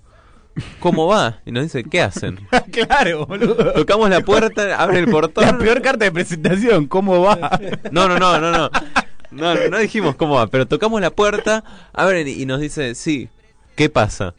¿Cómo 0.80 1.06
va? 1.06 1.40
Y 1.44 1.52
nos 1.52 1.64
dice, 1.64 1.84
¿qué 1.84 2.00
hacen? 2.00 2.38
claro, 2.72 3.26
boludo. 3.26 3.72
Tocamos 3.74 4.08
la 4.10 4.20
puerta, 4.20 4.76
abre 4.82 4.98
el 5.00 5.08
portón. 5.08 5.44
La 5.44 5.58
peor 5.58 5.82
carta 5.82 6.04
de 6.04 6.12
presentación, 6.12 6.86
¿cómo 6.86 7.20
va? 7.22 7.58
No, 7.90 8.08
no, 8.08 8.18
no, 8.18 8.38
no, 8.40 8.50
no. 8.50 8.70
No, 9.32 9.54
no, 9.54 9.68
no 9.68 9.78
dijimos 9.78 10.14
cómo 10.14 10.36
va, 10.36 10.46
pero 10.46 10.66
tocamos 10.66 11.00
la 11.00 11.10
puerta, 11.10 11.62
abren 11.92 12.26
y 12.28 12.46
nos 12.46 12.60
dice, 12.60 12.94
sí, 12.94 13.28
¿qué 13.74 13.90
pasa? 13.90 14.34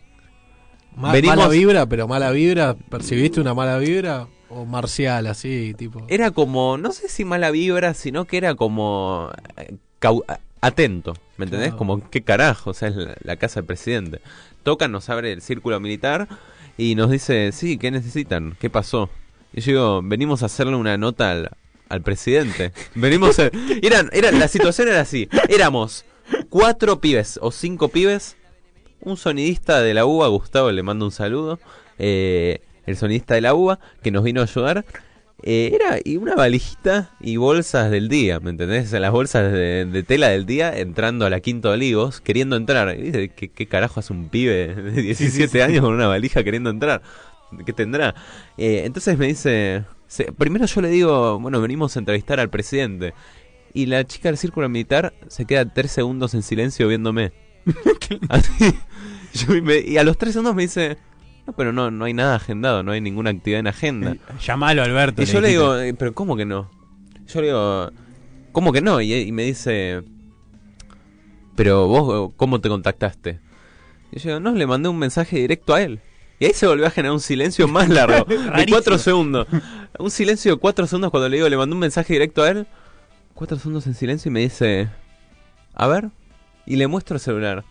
Ma- 0.95 1.11
Venimos- 1.13 1.35
Mala 1.37 1.49
vibra, 1.49 1.85
pero 1.85 2.07
mala 2.07 2.31
vibra. 2.31 2.75
¿Percibiste 2.89 3.39
una 3.39 3.53
mala 3.53 3.77
vibra? 3.77 4.27
O 4.49 4.65
marcial, 4.65 5.27
así, 5.27 5.75
tipo. 5.77 6.03
Era 6.07 6.31
como, 6.31 6.77
no 6.77 6.91
sé 6.93 7.09
si 7.09 7.25
mala 7.25 7.51
vibra, 7.51 7.93
sino 7.93 8.25
que 8.25 8.37
era 8.37 8.55
como 8.55 9.29
eh, 9.57 9.75
atento, 10.61 11.13
¿me 11.37 11.45
entendés? 11.45 11.67
Claro. 11.69 11.77
Como, 11.77 12.09
¿qué 12.09 12.23
carajo? 12.23 12.71
O 12.71 12.73
sea, 12.73 12.87
es 12.89 12.95
la, 12.95 13.15
la 13.21 13.35
casa 13.35 13.59
del 13.59 13.67
presidente. 13.67 14.21
Tocan, 14.67 14.91
nos 14.91 15.07
abre 15.07 15.31
el 15.31 15.41
círculo 15.41 15.79
militar 15.79 16.27
y 16.77 16.95
nos 16.95 17.09
dice, 17.09 17.53
sí, 17.53 17.77
¿qué 17.77 17.89
necesitan? 17.89 18.57
¿Qué 18.59 18.69
pasó? 18.69 19.09
Y 19.53 19.61
yo 19.61 19.71
digo, 19.71 20.01
venimos 20.03 20.43
a 20.43 20.47
hacerle 20.47 20.75
una 20.75 20.97
nota 20.97 21.31
al, 21.31 21.51
al 21.87 22.01
presidente. 22.01 22.73
Venimos 22.93 23.39
a... 23.39 23.49
Eran, 23.81 24.09
eran, 24.11 24.37
la 24.39 24.49
situación 24.49 24.89
era 24.89 24.99
así. 24.99 25.29
Éramos 25.47 26.03
cuatro 26.49 26.99
pibes 26.99 27.39
o 27.41 27.51
cinco 27.53 27.87
pibes. 27.87 28.35
Un 28.99 29.15
sonidista 29.15 29.79
de 29.79 29.93
la 29.93 30.05
UBA, 30.05 30.27
Gustavo, 30.27 30.69
le 30.69 30.83
mando 30.83 31.05
un 31.05 31.11
saludo. 31.13 31.61
eh, 31.97 32.59
el 32.85 32.97
sonidista 32.97 33.35
de 33.35 33.41
la 33.41 33.53
UBA, 33.53 33.79
que 34.03 34.11
nos 34.11 34.25
vino 34.25 34.41
a 34.41 34.43
ayudar. 34.43 34.83
Eh, 35.43 35.71
era 35.75 35.99
y 36.03 36.17
una 36.17 36.33
valijita 36.35 37.11
y 37.19 37.37
bolsas 37.37 37.91
del 37.91 38.09
día, 38.09 38.39
¿me 38.39 38.49
entendés? 38.49 38.91
Las 38.93 39.11
bolsas 39.11 39.51
de, 39.51 39.85
de 39.85 40.03
tela 40.03 40.29
del 40.29 40.45
día 40.47 40.75
entrando 40.77 41.25
a 41.25 41.29
la 41.29 41.39
Quinta 41.41 41.67
de 41.69 41.75
Olivos, 41.75 42.21
queriendo 42.21 42.55
entrar. 42.55 42.97
Y 42.97 43.03
dice, 43.03 43.29
¿qué, 43.29 43.49
qué 43.49 43.67
carajo 43.67 43.99
hace 43.99 44.13
un 44.13 44.29
pibe 44.29 44.73
de 44.75 45.01
17 45.01 45.61
años 45.61 45.81
con 45.83 45.93
una 45.93 46.07
valija 46.07 46.43
queriendo 46.43 46.69
entrar? 46.71 47.01
¿Qué 47.65 47.71
tendrá? 47.71 48.15
Eh, 48.57 48.81
entonces 48.85 49.17
me 49.17 49.27
dice, 49.27 49.85
se- 50.07 50.31
primero 50.33 50.65
yo 50.65 50.81
le 50.81 50.89
digo, 50.89 51.39
bueno, 51.39 51.61
venimos 51.61 51.95
a 51.95 51.99
entrevistar 51.99 52.39
al 52.39 52.49
presidente. 52.49 53.13
Y 53.73 53.85
la 53.85 54.05
chica 54.05 54.29
del 54.29 54.37
círculo 54.39 54.67
militar 54.69 55.13
se 55.27 55.45
queda 55.45 55.71
tres 55.71 55.91
segundos 55.91 56.33
en 56.33 56.41
silencio 56.41 56.87
viéndome. 56.87 57.31
Así. 58.29 58.73
Yo 59.33 59.55
y 59.55 59.61
me- 59.61 59.79
y 59.79 59.97
a 59.97 60.03
los 60.03 60.17
tres 60.17 60.33
segundos 60.33 60.55
me 60.55 60.63
dice, 60.63 60.97
no, 61.47 61.53
pero 61.53 61.71
no, 61.71 61.89
no 61.89 62.05
hay 62.05 62.13
nada 62.13 62.35
agendado, 62.35 62.83
no 62.83 62.91
hay 62.91 62.99
ninguna 62.99 63.29
actividad 63.29 63.61
en 63.61 63.67
agenda. 63.67 64.17
Llamalo, 64.45 64.83
Alberto. 64.83 65.21
Y 65.21 65.25
yo 65.25 65.39
le 65.39 65.47
digo, 65.47 65.77
eh, 65.77 65.93
pero 65.93 66.13
¿cómo 66.13 66.35
que 66.35 66.45
no? 66.45 66.69
Yo 67.25 67.39
le 67.39 67.47
digo, 67.47 67.91
¿cómo 68.51 68.73
que 68.73 68.81
no? 68.81 68.99
Y, 68.99 69.13
y 69.13 69.31
me 69.31 69.43
dice, 69.43 70.03
pero 71.55 71.87
vos, 71.87 72.33
¿cómo 72.35 72.59
te 72.59 72.67
contactaste? 72.67 73.39
Y 74.11 74.19
yo 74.19 74.29
digo, 74.29 74.39
no, 74.41 74.51
le 74.51 74.67
mandé 74.67 74.89
un 74.89 74.99
mensaje 74.99 75.37
directo 75.37 75.73
a 75.73 75.81
él. 75.81 76.01
Y 76.39 76.45
ahí 76.45 76.53
se 76.53 76.67
volvió 76.67 76.85
a 76.85 76.91
generar 76.91 77.13
un 77.13 77.21
silencio 77.21 77.67
más 77.67 77.87
largo, 77.87 78.25
de 78.25 78.65
cuatro 78.69 78.97
segundos. 78.97 79.47
Un 79.97 80.11
silencio 80.11 80.53
de 80.53 80.59
cuatro 80.59 80.85
segundos 80.85 81.11
cuando 81.11 81.29
le 81.29 81.37
digo, 81.37 81.47
le 81.47 81.55
mandé 81.55 81.73
un 81.73 81.79
mensaje 81.79 82.11
directo 82.11 82.43
a 82.43 82.49
él. 82.49 82.67
Cuatro 83.33 83.57
segundos 83.57 83.87
en 83.87 83.93
silencio 83.93 84.29
y 84.29 84.33
me 84.33 84.41
dice, 84.41 84.89
a 85.73 85.87
ver, 85.87 86.09
y 86.65 86.75
le 86.75 86.87
muestro 86.87 87.15
el 87.15 87.21
celular. 87.21 87.63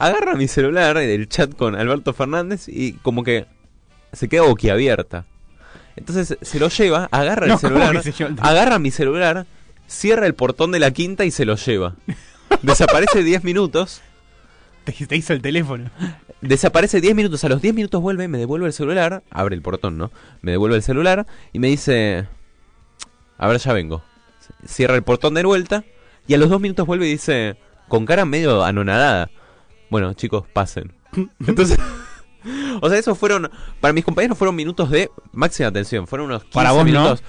Agarra 0.00 0.34
mi 0.34 0.48
celular 0.48 0.96
del 0.96 1.28
chat 1.28 1.54
con 1.54 1.74
Alberto 1.76 2.14
Fernández 2.14 2.68
y 2.68 2.94
como 2.94 3.22
que 3.22 3.46
se 4.14 4.28
queda 4.30 4.42
boquiabierta. 4.42 5.26
Entonces 5.94 6.38
se 6.40 6.58
lo 6.58 6.68
lleva, 6.70 7.06
agarra 7.12 7.44
el 7.46 7.52
¿cómo 7.52 7.60
celular, 7.60 8.02
agarra 8.40 8.78
mi 8.78 8.90
celular, 8.90 9.46
cierra 9.86 10.26
el 10.26 10.34
portón 10.34 10.72
de 10.72 10.78
la 10.78 10.90
quinta 10.90 11.26
y 11.26 11.30
se 11.30 11.44
lo 11.44 11.56
lleva. 11.56 11.96
Desaparece 12.62 13.22
10 13.22 13.44
minutos, 13.44 14.00
Te, 14.84 14.92
te 15.06 15.16
hizo 15.16 15.34
el 15.34 15.42
teléfono. 15.42 15.90
desaparece 16.40 17.02
10 17.02 17.14
minutos, 17.14 17.44
a 17.44 17.50
los 17.50 17.60
10 17.60 17.74
minutos 17.74 18.00
vuelve, 18.00 18.26
me 18.26 18.38
devuelve 18.38 18.66
el 18.68 18.72
celular, 18.72 19.22
abre 19.30 19.54
el 19.54 19.60
portón, 19.62 19.98
¿no? 19.98 20.10
Me 20.40 20.52
devuelve 20.52 20.76
el 20.76 20.82
celular 20.82 21.26
y 21.52 21.58
me 21.58 21.68
dice, 21.68 22.26
a 23.36 23.46
ver, 23.48 23.58
ya 23.58 23.74
vengo. 23.74 24.02
Cierra 24.64 24.94
el 24.96 25.02
portón 25.02 25.34
de 25.34 25.44
vuelta 25.44 25.84
y 26.26 26.32
a 26.32 26.38
los 26.38 26.48
2 26.48 26.58
minutos 26.60 26.86
vuelve 26.86 27.06
y 27.06 27.12
dice, 27.12 27.56
con 27.88 28.06
cara 28.06 28.24
medio 28.24 28.64
anonadada, 28.64 29.30
bueno, 29.90 30.12
chicos, 30.14 30.44
pasen. 30.52 30.92
Entonces... 31.46 31.78
O 32.80 32.88
sea, 32.88 32.98
esos 32.98 33.18
fueron, 33.18 33.50
para 33.80 33.92
mis 33.92 34.02
compañeros 34.02 34.38
fueron 34.38 34.56
minutos 34.56 34.88
de 34.88 35.10
máxima 35.32 35.68
atención, 35.68 36.06
fueron 36.06 36.28
unos 36.28 36.42
15 36.44 36.54
Para 36.54 36.70
vos, 36.72 36.78
¿no? 36.78 36.84
minutos. 36.86 37.22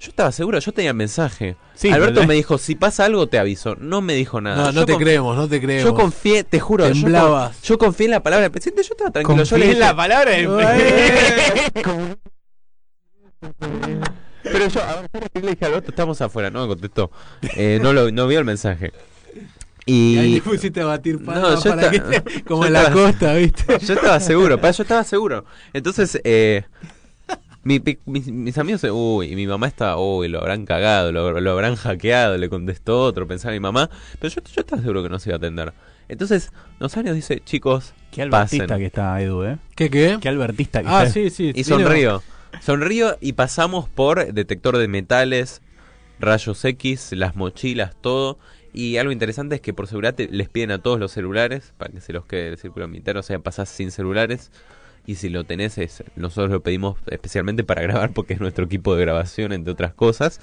Yo 0.00 0.08
estaba 0.08 0.32
seguro, 0.32 0.58
yo 0.58 0.72
tenía 0.72 0.92
el 0.92 0.96
mensaje. 0.96 1.56
Sí, 1.74 1.90
Alberto 1.90 2.26
me 2.26 2.32
dijo, 2.32 2.56
si 2.56 2.74
pasa 2.74 3.04
algo 3.04 3.26
te 3.26 3.38
aviso. 3.38 3.76
No 3.78 4.00
me 4.00 4.14
dijo 4.14 4.40
nada. 4.40 4.56
No, 4.56 4.72
no 4.72 4.80
Yo 4.80 4.86
te 4.86 4.96
creemos, 4.96 5.36
no 5.36 5.46
te 5.46 5.60
creemos. 5.60 5.84
Yo 5.84 5.94
confié, 5.94 6.42
te 6.42 6.58
juro, 6.58 6.88
yo, 6.88 6.94
Temblabas. 6.94 7.60
yo 7.60 7.76
confié 7.76 8.06
en 8.06 8.12
la 8.12 8.22
palabra 8.22 8.44
del 8.44 8.50
presidente, 8.50 8.82
yo 8.82 8.94
estaba 8.94 9.10
tranquilo. 9.10 9.42
yo 9.44 9.58
le 9.58 9.64
Confié 9.66 9.66
en 9.66 9.78
dije, 9.78 9.80
la 9.90 9.94
palabra 9.94 10.30
del 10.30 10.48
"Eh". 10.58 11.72
Pero 14.42 14.68
yo, 14.68 14.82
a 14.82 14.86
ver, 15.00 15.08
¿sabes 15.12 15.28
qué 15.32 15.40
le 15.42 15.50
dije 15.50 15.64
a 15.64 15.68
Alberto, 15.68 15.90
estamos 15.90 16.20
afuera, 16.22 16.50
no 16.50 16.62
me 16.62 16.68
contestó. 16.68 17.10
Eh, 17.56 17.78
no, 17.82 17.92
lo, 17.92 18.10
no 18.10 18.26
vio 18.26 18.38
el 18.38 18.44
mensaje. 18.44 18.92
Y 19.86 20.18
ahí 20.18 20.36
Y 20.36 20.40
te 20.40 20.48
pusiste 20.48 20.80
a 20.82 20.86
batir 20.86 21.20
No, 21.20 21.62
yo 21.62 21.70
para 21.70 21.90
esta- 21.90 22.22
que 22.22 22.42
como 22.44 22.66
en 22.66 22.72
la 22.74 22.82
estaba- 22.84 23.02
costa, 23.02 23.34
¿viste? 23.34 23.64
yo 23.86 23.94
estaba 23.94 24.20
seguro, 24.20 24.60
pa, 24.60 24.70
yo 24.70 24.82
estaba 24.82 25.04
seguro. 25.04 25.44
Entonces, 25.72 26.20
eh, 26.24 26.64
mi- 27.62 27.80
mi- 27.80 27.98
mis, 28.06 28.26
mis 28.28 28.58
amigos, 28.58 28.84
uy, 28.90 29.32
y 29.32 29.36
mi 29.36 29.46
mamá 29.46 29.66
estaba, 29.66 29.98
uy, 29.98 30.28
lo 30.28 30.40
habrán 30.40 30.64
cagado, 30.64 31.12
lo, 31.12 31.40
lo 31.40 31.50
habrán 31.52 31.76
hackeado, 31.76 32.38
le 32.38 32.48
contestó 32.48 33.02
otro, 33.02 33.26
pensaba 33.26 33.52
mi 33.52 33.60
mamá. 33.60 33.90
Pero 34.18 34.34
yo, 34.34 34.42
yo 34.54 34.60
estaba 34.60 34.80
seguro 34.82 35.02
que 35.02 35.08
no 35.08 35.18
se 35.18 35.30
iba 35.30 35.36
a 35.36 35.38
atender. 35.38 35.72
Entonces, 36.08 36.50
Nosario 36.80 37.14
dice, 37.14 37.40
chicos, 37.44 37.92
Qué 38.10 38.22
albertista 38.22 38.64
pasen. 38.66 38.78
que 38.80 38.86
está 38.86 39.20
Edu, 39.20 39.44
¿eh? 39.44 39.58
¿Qué 39.76 39.88
qué? 39.90 40.18
Qué 40.20 40.28
albertista 40.28 40.82
que 40.82 40.88
Ah, 40.88 41.02
está. 41.04 41.12
sí, 41.12 41.30
sí. 41.30 41.52
Y 41.54 41.64
sonrío. 41.64 42.22
Sonrío 42.60 43.16
y 43.20 43.34
pasamos 43.34 43.88
por 43.88 44.32
detector 44.32 44.76
de 44.76 44.88
metales, 44.88 45.62
rayos 46.18 46.64
X, 46.64 47.10
las 47.12 47.36
mochilas, 47.36 47.94
todo. 48.00 48.38
Y 48.72 48.96
algo 48.98 49.10
interesante 49.12 49.56
es 49.56 49.60
que 49.60 49.72
por 49.72 49.86
seguridad 49.88 50.14
te- 50.14 50.28
les 50.28 50.48
piden 50.48 50.70
a 50.70 50.78
todos 50.78 50.98
los 51.00 51.10
celulares 51.12 51.72
para 51.76 51.92
que 51.92 52.00
se 52.00 52.12
los 52.12 52.24
quede 52.26 52.48
el 52.48 52.56
círculo 52.58 52.86
militar, 52.88 53.16
o 53.16 53.22
sea, 53.22 53.38
pasás 53.40 53.68
sin 53.68 53.90
celulares. 53.90 54.50
Y 55.06 55.16
si 55.16 55.28
lo 55.28 55.44
tenés, 55.44 55.78
es, 55.78 56.04
nosotros 56.14 56.50
lo 56.50 56.60
pedimos 56.60 56.96
especialmente 57.08 57.64
para 57.64 57.82
grabar 57.82 58.12
porque 58.12 58.34
es 58.34 58.40
nuestro 58.40 58.64
equipo 58.66 58.94
de 58.94 59.00
grabación, 59.02 59.52
entre 59.52 59.72
otras 59.72 59.92
cosas. 59.94 60.40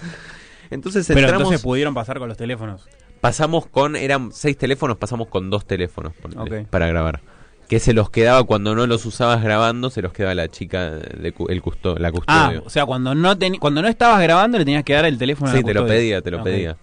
Entonces 0.69 1.07
Pero 1.07 1.19
entramos, 1.22 1.43
entonces 1.43 1.62
pudieron 1.63 1.93
pasar 1.93 2.19
con 2.19 2.27
los 2.27 2.38
teléfonos. 2.38 2.88
pasamos 3.22 3.65
con, 3.67 3.96
eran 3.96 4.31
seis 4.34 4.57
teléfonos, 4.57 4.98
pasamos 4.98 5.27
con 5.29 5.50
dos 5.50 5.65
teléfonos 5.65 6.13
para 6.69 6.88
grabar. 6.88 7.22
Que 7.69 7.79
se 7.79 7.93
los 7.93 8.10
quedaba 8.10 8.43
cuando 8.46 8.75
no 8.75 8.88
los 8.88 9.05
usabas 9.05 9.43
grabando, 9.43 9.89
se 9.89 10.01
los 10.01 10.13
quedaba 10.13 10.34
la 10.36 10.48
chica, 10.50 10.91
de, 10.91 11.31
cu- 11.34 11.48
el 11.50 11.62
custo, 11.62 11.96
la 11.98 12.07
Ah, 12.10 12.12
custodio. 12.12 12.63
o 12.65 12.69
sea, 12.69 12.86
cuando 12.86 13.13
no 13.13 13.38
cuando 13.60 13.81
no 13.81 13.88
estabas 13.89 14.22
grabando 14.22 14.57
le 14.57 14.63
tenías 14.65 14.84
que 14.86 14.93
dar 14.93 15.05
el 15.05 15.17
teléfono 15.17 15.50
a 15.51 15.53
Sí, 15.53 15.60
la 15.62 15.67
te 15.67 15.74
lo 15.74 15.81
custodia. 15.81 16.00
pedía, 16.00 16.22
te 16.22 16.31
lo 16.31 16.43
pedía. 16.43 16.77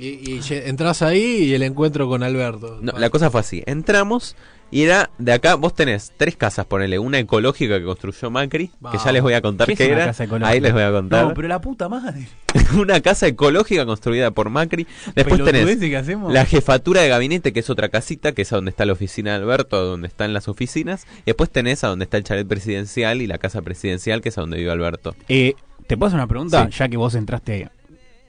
Y, 0.00 0.40
y 0.40 0.40
entras 0.50 1.02
ahí 1.02 1.44
y 1.44 1.54
el 1.54 1.62
encuentro 1.62 2.08
con 2.08 2.22
Alberto. 2.22 2.78
No, 2.80 2.92
la 2.92 3.10
cosa 3.10 3.30
fue 3.30 3.40
así. 3.40 3.62
Entramos 3.66 4.34
y 4.72 4.82
era 4.82 5.10
de 5.18 5.32
acá, 5.32 5.56
vos 5.56 5.74
tenés 5.74 6.12
tres 6.16 6.36
casas, 6.36 6.64
ponele, 6.64 6.98
una 6.98 7.18
ecológica 7.18 7.78
que 7.78 7.84
construyó 7.84 8.30
Macri, 8.30 8.70
que 8.90 8.98
ya 8.98 9.10
les 9.10 9.20
voy 9.20 9.34
a 9.34 9.42
contar 9.42 9.66
¿Qué 9.66 9.74
qué, 9.74 9.84
es 9.84 9.88
una 9.88 9.96
era. 9.96 10.06
casa 10.06 10.24
ecológica? 10.24 10.48
Ahí 10.48 10.60
les 10.60 10.72
voy 10.72 10.82
a 10.82 10.92
contar. 10.92 11.24
No, 11.26 11.34
pero 11.34 11.48
la 11.48 11.60
puta 11.60 11.88
madre. 11.88 12.28
una 12.78 13.00
casa 13.00 13.26
ecológica 13.26 13.84
construida 13.84 14.30
por 14.30 14.48
Macri. 14.48 14.86
Después 15.16 15.38
tenés 15.38 15.64
Pelotudeces 15.64 15.90
que 15.90 15.96
hacemos. 15.96 16.32
la 16.32 16.44
jefatura 16.44 17.02
de 17.02 17.08
gabinete, 17.08 17.52
que 17.52 17.60
es 17.60 17.68
otra 17.68 17.88
casita, 17.88 18.30
que 18.32 18.42
es 18.42 18.52
a 18.52 18.56
donde 18.56 18.70
está 18.70 18.84
la 18.84 18.92
oficina 18.92 19.32
de 19.32 19.36
Alberto, 19.42 19.84
donde 19.84 20.06
están 20.06 20.32
las 20.32 20.46
oficinas. 20.46 21.04
Y 21.22 21.26
después 21.26 21.50
tenés 21.50 21.82
a 21.82 21.88
donde 21.88 22.04
está 22.04 22.16
el 22.16 22.24
chalet 22.24 22.46
presidencial 22.46 23.22
y 23.22 23.26
la 23.26 23.38
casa 23.38 23.62
presidencial, 23.62 24.20
que 24.22 24.28
es 24.28 24.38
a 24.38 24.42
donde 24.42 24.58
vive 24.58 24.70
Alberto. 24.70 25.16
Eh, 25.28 25.54
¿Te 25.88 25.96
puedo 25.96 26.08
hacer 26.08 26.18
una 26.18 26.28
pregunta? 26.28 26.68
Sí. 26.70 26.78
Ya 26.78 26.88
que 26.88 26.96
vos 26.96 27.16
entraste 27.16 27.68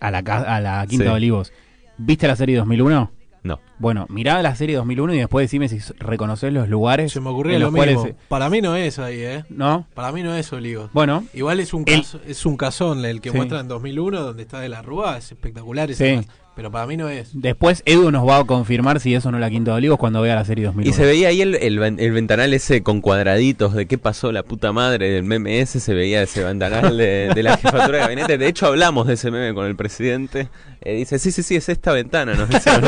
a 0.02 0.12
la, 0.12 0.22
ca- 0.24 0.42
a 0.56 0.60
la 0.60 0.86
Quinta 0.88 1.06
Sí. 1.06 1.10
de 1.10 1.16
Olivos. 1.16 1.54
¿Viste 1.98 2.28
la 2.28 2.36
serie 2.36 2.58
2001? 2.58 3.12
No. 3.44 3.60
Bueno, 3.82 4.06
mirá 4.10 4.42
la 4.42 4.56
serie 4.56 4.76
2001 4.78 5.14
y 5.16 5.18
después 5.18 5.44
decime 5.46 5.68
si 5.68 5.80
reconoces 6.00 6.54
los 6.54 6.70
lugares 6.70 7.12
Se 7.12 7.20
me 7.20 7.30
ocurrió 7.30 7.58
lo 7.60 7.72
cuales... 7.72 7.98
mismo. 7.98 8.12
Para 8.30 8.50
mí 8.50 8.62
no 8.62 8.76
es 8.76 9.00
ahí, 9.00 9.20
¿eh? 9.22 9.44
¿No? 9.50 9.88
Para 9.94 10.12
mí 10.12 10.22
no 10.24 10.36
es 10.36 10.54
Olivos. 10.54 10.90
Bueno, 10.94 11.24
Igual 11.34 11.60
es 11.60 11.74
un, 11.74 11.84
El- 11.88 12.02
caso- 12.02 12.20
es 12.28 12.46
un 12.46 12.58
casón 12.58 13.04
el 13.04 13.20
que 13.22 13.32
Sí. 13.32 13.36
muestra 13.38 13.60
en 13.60 13.68
2001 13.68 14.22
donde 14.22 14.44
está 14.44 14.60
de 14.60 14.70
la 14.70 14.82
Rúa, 14.82 15.18
es 15.18 15.32
espectacular 15.32 15.90
esa 15.92 16.06
Sí. 16.06 16.22
Pero 16.54 16.70
para 16.70 16.86
mí 16.86 16.98
no 16.98 17.08
es. 17.08 17.30
después 17.34 17.82
Edu 17.86 18.12
nos 18.12 18.28
va 18.28 18.40
a 18.40 18.44
confirmar 18.44 19.00
si 19.00 19.16
eso 19.16 19.32
no 19.32 19.38
es 19.38 19.42
la 19.42 19.50
Quinta 19.50 19.72
de 19.72 19.78
Olivos 19.78 19.98
cuando 19.98 20.22
vea 20.22 20.36
la 20.36 20.44
serie 20.44 20.66
2001. 20.66 20.90
Y 20.90 20.94
se 20.94 21.06
veía 21.06 21.30
ahí 21.30 21.42
el, 21.42 21.56
el, 21.56 21.80
ven- 21.80 21.98
el 21.98 22.12
ventanal 22.12 22.54
ese 22.54 22.84
con 22.84 23.00
cuadraditos 23.00 23.74
de 23.74 23.86
qué 23.86 23.98
pasó 23.98 24.34
la 24.34 24.44
puta 24.44 24.74
madre 24.74 25.10
del 25.10 25.24
meme 25.24 25.62
ese, 25.62 25.80
se 25.80 25.94
veía 25.94 26.22
ese 26.22 26.44
ventanal 26.44 26.98
de, 26.98 27.32
de 27.34 27.42
la 27.44 27.56
jefatura 27.56 27.98
de 28.00 28.00
gabinete. 28.00 28.38
De 28.38 28.48
hecho, 28.48 28.66
hablamos 28.68 29.08
de 29.08 29.14
ese 29.14 29.32
meme 29.32 29.54
con 29.54 29.66
el 29.66 29.78
presidente. 29.78 30.50
Eh, 30.82 30.96
dice, 30.98 31.20
sí, 31.20 31.32
sí, 31.32 31.42
sí, 31.42 31.56
es 31.56 31.70
esta 31.70 31.94
ventana. 31.94 32.34
Nos 32.34 32.50
dice, 32.50 32.70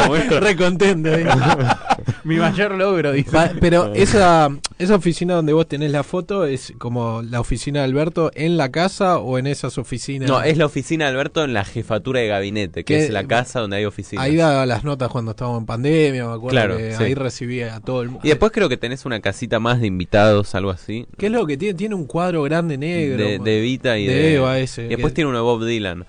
¿eh? 0.83 1.25
Mi 2.25 2.37
mayor 2.37 2.73
logro, 2.75 3.11
dice. 3.11 3.37
Pero 3.59 3.93
esa, 3.93 4.49
esa 4.79 4.95
oficina 4.95 5.35
donde 5.35 5.53
vos 5.53 5.67
tenés 5.67 5.91
la 5.91 6.03
foto 6.03 6.45
es 6.45 6.73
como 6.77 7.21
la 7.21 7.39
oficina 7.39 7.79
de 7.79 7.85
Alberto 7.85 8.31
en 8.35 8.57
la 8.57 8.71
casa 8.71 9.17
o 9.19 9.37
en 9.37 9.47
esas 9.47 9.77
oficinas. 9.77 10.29
No, 10.29 10.41
es 10.41 10.57
la 10.57 10.65
oficina 10.65 11.05
de 11.05 11.11
Alberto 11.11 11.43
en 11.43 11.53
la 11.53 11.63
jefatura 11.65 12.19
de 12.21 12.27
gabinete, 12.27 12.83
que 12.83 12.95
Que- 12.95 13.03
es 13.05 13.09
la 13.09 13.25
casa 13.25 13.59
donde 13.59 13.77
hay 13.77 13.85
oficinas. 13.85 14.23
Ahí 14.25 14.35
daba 14.35 14.65
las 14.65 14.83
notas 14.83 15.09
cuando 15.09 15.31
estábamos 15.31 15.59
en 15.61 15.65
pandemia, 15.65 16.25
me 16.25 16.33
acuerdo 16.33 16.49
Claro, 16.49 16.77
que 16.77 16.93
sí. 16.95 17.03
ahí 17.03 17.13
recibía 17.13 17.75
a 17.75 17.79
todo 17.79 18.01
el 18.01 18.09
mundo. 18.09 18.21
Y 18.25 18.29
después 18.29 18.51
creo 18.51 18.69
que 18.69 18.77
tenés 18.77 19.05
una 19.05 19.19
casita 19.21 19.59
más 19.59 19.79
de 19.81 19.87
invitados, 19.87 20.55
algo 20.55 20.71
así. 20.71 21.05
¿Qué 21.17 21.27
es 21.27 21.31
lo 21.31 21.45
que 21.45 21.57
tiene? 21.57 21.73
Tiene 21.75 21.95
un 21.95 22.05
cuadro 22.05 22.43
grande 22.43 22.77
negro. 22.77 23.23
De, 23.23 23.39
de 23.39 23.59
Evita 23.59 23.97
y 23.97 24.05
de 24.07 24.13
de, 24.15 24.35
Eva 24.35 24.59
ese, 24.59 24.85
Y 24.85 24.89
después 24.89 25.11
que- 25.11 25.15
tiene 25.15 25.29
uno 25.29 25.37
de 25.39 25.43
Bob 25.43 25.65
Dylan. 25.65 26.05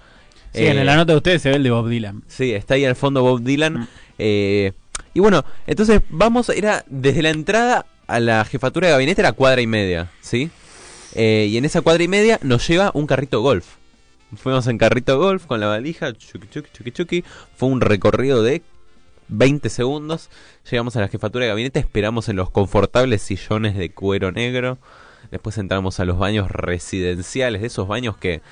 Sí, 0.53 0.63
Eh, 0.63 0.71
en 0.71 0.87
la 0.87 0.95
nota 0.95 1.13
de 1.13 1.17
ustedes 1.17 1.43
se 1.43 1.51
ve 1.51 1.57
el 1.57 1.65
de 1.65 1.71
Bob 1.73 1.89
Dylan. 1.89 2.23
Sí, 2.29 2.53
está 2.53 2.75
ahí 2.75 2.85
al 2.85 2.95
fondo 2.95 3.23
Bob 3.23 3.43
Dylan. 3.43 3.75
Mm. 3.75 3.89
Eh, 4.19 4.73
y 5.13 5.21
bueno, 5.21 5.45
entonces 5.67 6.03
vamos, 6.09 6.49
era 6.49 6.85
desde 6.89 7.23
la 7.23 7.31
entrada 7.31 7.87
a 8.07 8.21
la 8.21 8.45
jefatura 8.45 8.89
de 8.89 8.93
gabinete 8.93 9.21
era 9.23 9.33
cuadra 9.33 9.61
y 9.61 9.67
media, 9.67 10.11
¿sí? 10.21 10.51
Eh, 11.15 11.47
y 11.51 11.57
en 11.57 11.65
esa 11.65 11.81
cuadra 11.81 12.03
y 12.03 12.09
media 12.09 12.39
nos 12.43 12.67
lleva 12.67 12.91
un 12.95 13.07
carrito 13.07 13.41
golf. 13.41 13.77
Fuimos 14.37 14.67
en 14.67 14.79
carrito 14.79 15.19
golf 15.19 15.47
con 15.47 15.61
la 15.61 15.69
valija, 15.69 16.13
chuki 16.13 16.49
chuki 16.49 16.71
chuki 16.73 16.91
chuki. 16.91 17.25
Fue 17.55 17.69
un 17.69 17.81
recorrido 17.81 18.43
de 18.43 18.63
20 19.29 19.69
segundos. 19.69 20.29
Llegamos 20.69 20.97
a 20.97 21.01
la 21.01 21.09
jefatura 21.09 21.45
de 21.45 21.51
gabinete, 21.51 21.79
esperamos 21.79 22.29
en 22.29 22.37
los 22.37 22.51
confortables 22.51 23.23
sillones 23.23 23.77
de 23.77 23.91
cuero 23.91 24.33
negro. 24.33 24.79
Después 25.31 25.57
entramos 25.59 26.01
a 26.01 26.05
los 26.05 26.19
baños 26.19 26.51
residenciales, 26.51 27.61
de 27.61 27.69
esos 27.69 27.87
baños 27.87 28.17
que 28.17 28.43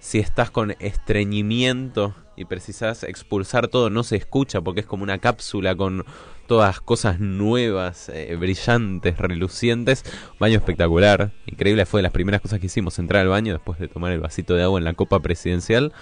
si 0.00 0.18
estás 0.18 0.50
con 0.50 0.74
estreñimiento 0.80 2.14
y 2.40 2.46
precisás 2.46 3.04
expulsar 3.04 3.68
todo, 3.68 3.90
no 3.90 4.02
se 4.02 4.16
escucha 4.16 4.62
porque 4.62 4.80
es 4.80 4.86
como 4.86 5.02
una 5.02 5.18
cápsula 5.18 5.74
con 5.76 6.06
todas 6.46 6.80
cosas 6.80 7.20
nuevas, 7.20 8.08
eh, 8.08 8.34
brillantes, 8.36 9.18
relucientes. 9.18 10.04
Baño 10.38 10.56
espectacular, 10.56 11.32
increíble, 11.46 11.84
fue 11.84 11.98
de 11.98 12.04
las 12.04 12.12
primeras 12.12 12.40
cosas 12.40 12.58
que 12.58 12.66
hicimos, 12.66 12.98
entrar 12.98 13.22
al 13.22 13.28
baño 13.28 13.52
después 13.52 13.78
de 13.78 13.88
tomar 13.88 14.12
el 14.12 14.20
vasito 14.20 14.54
de 14.54 14.62
agua 14.62 14.78
en 14.78 14.84
la 14.84 14.94
copa 14.94 15.20
presidencial. 15.20 15.92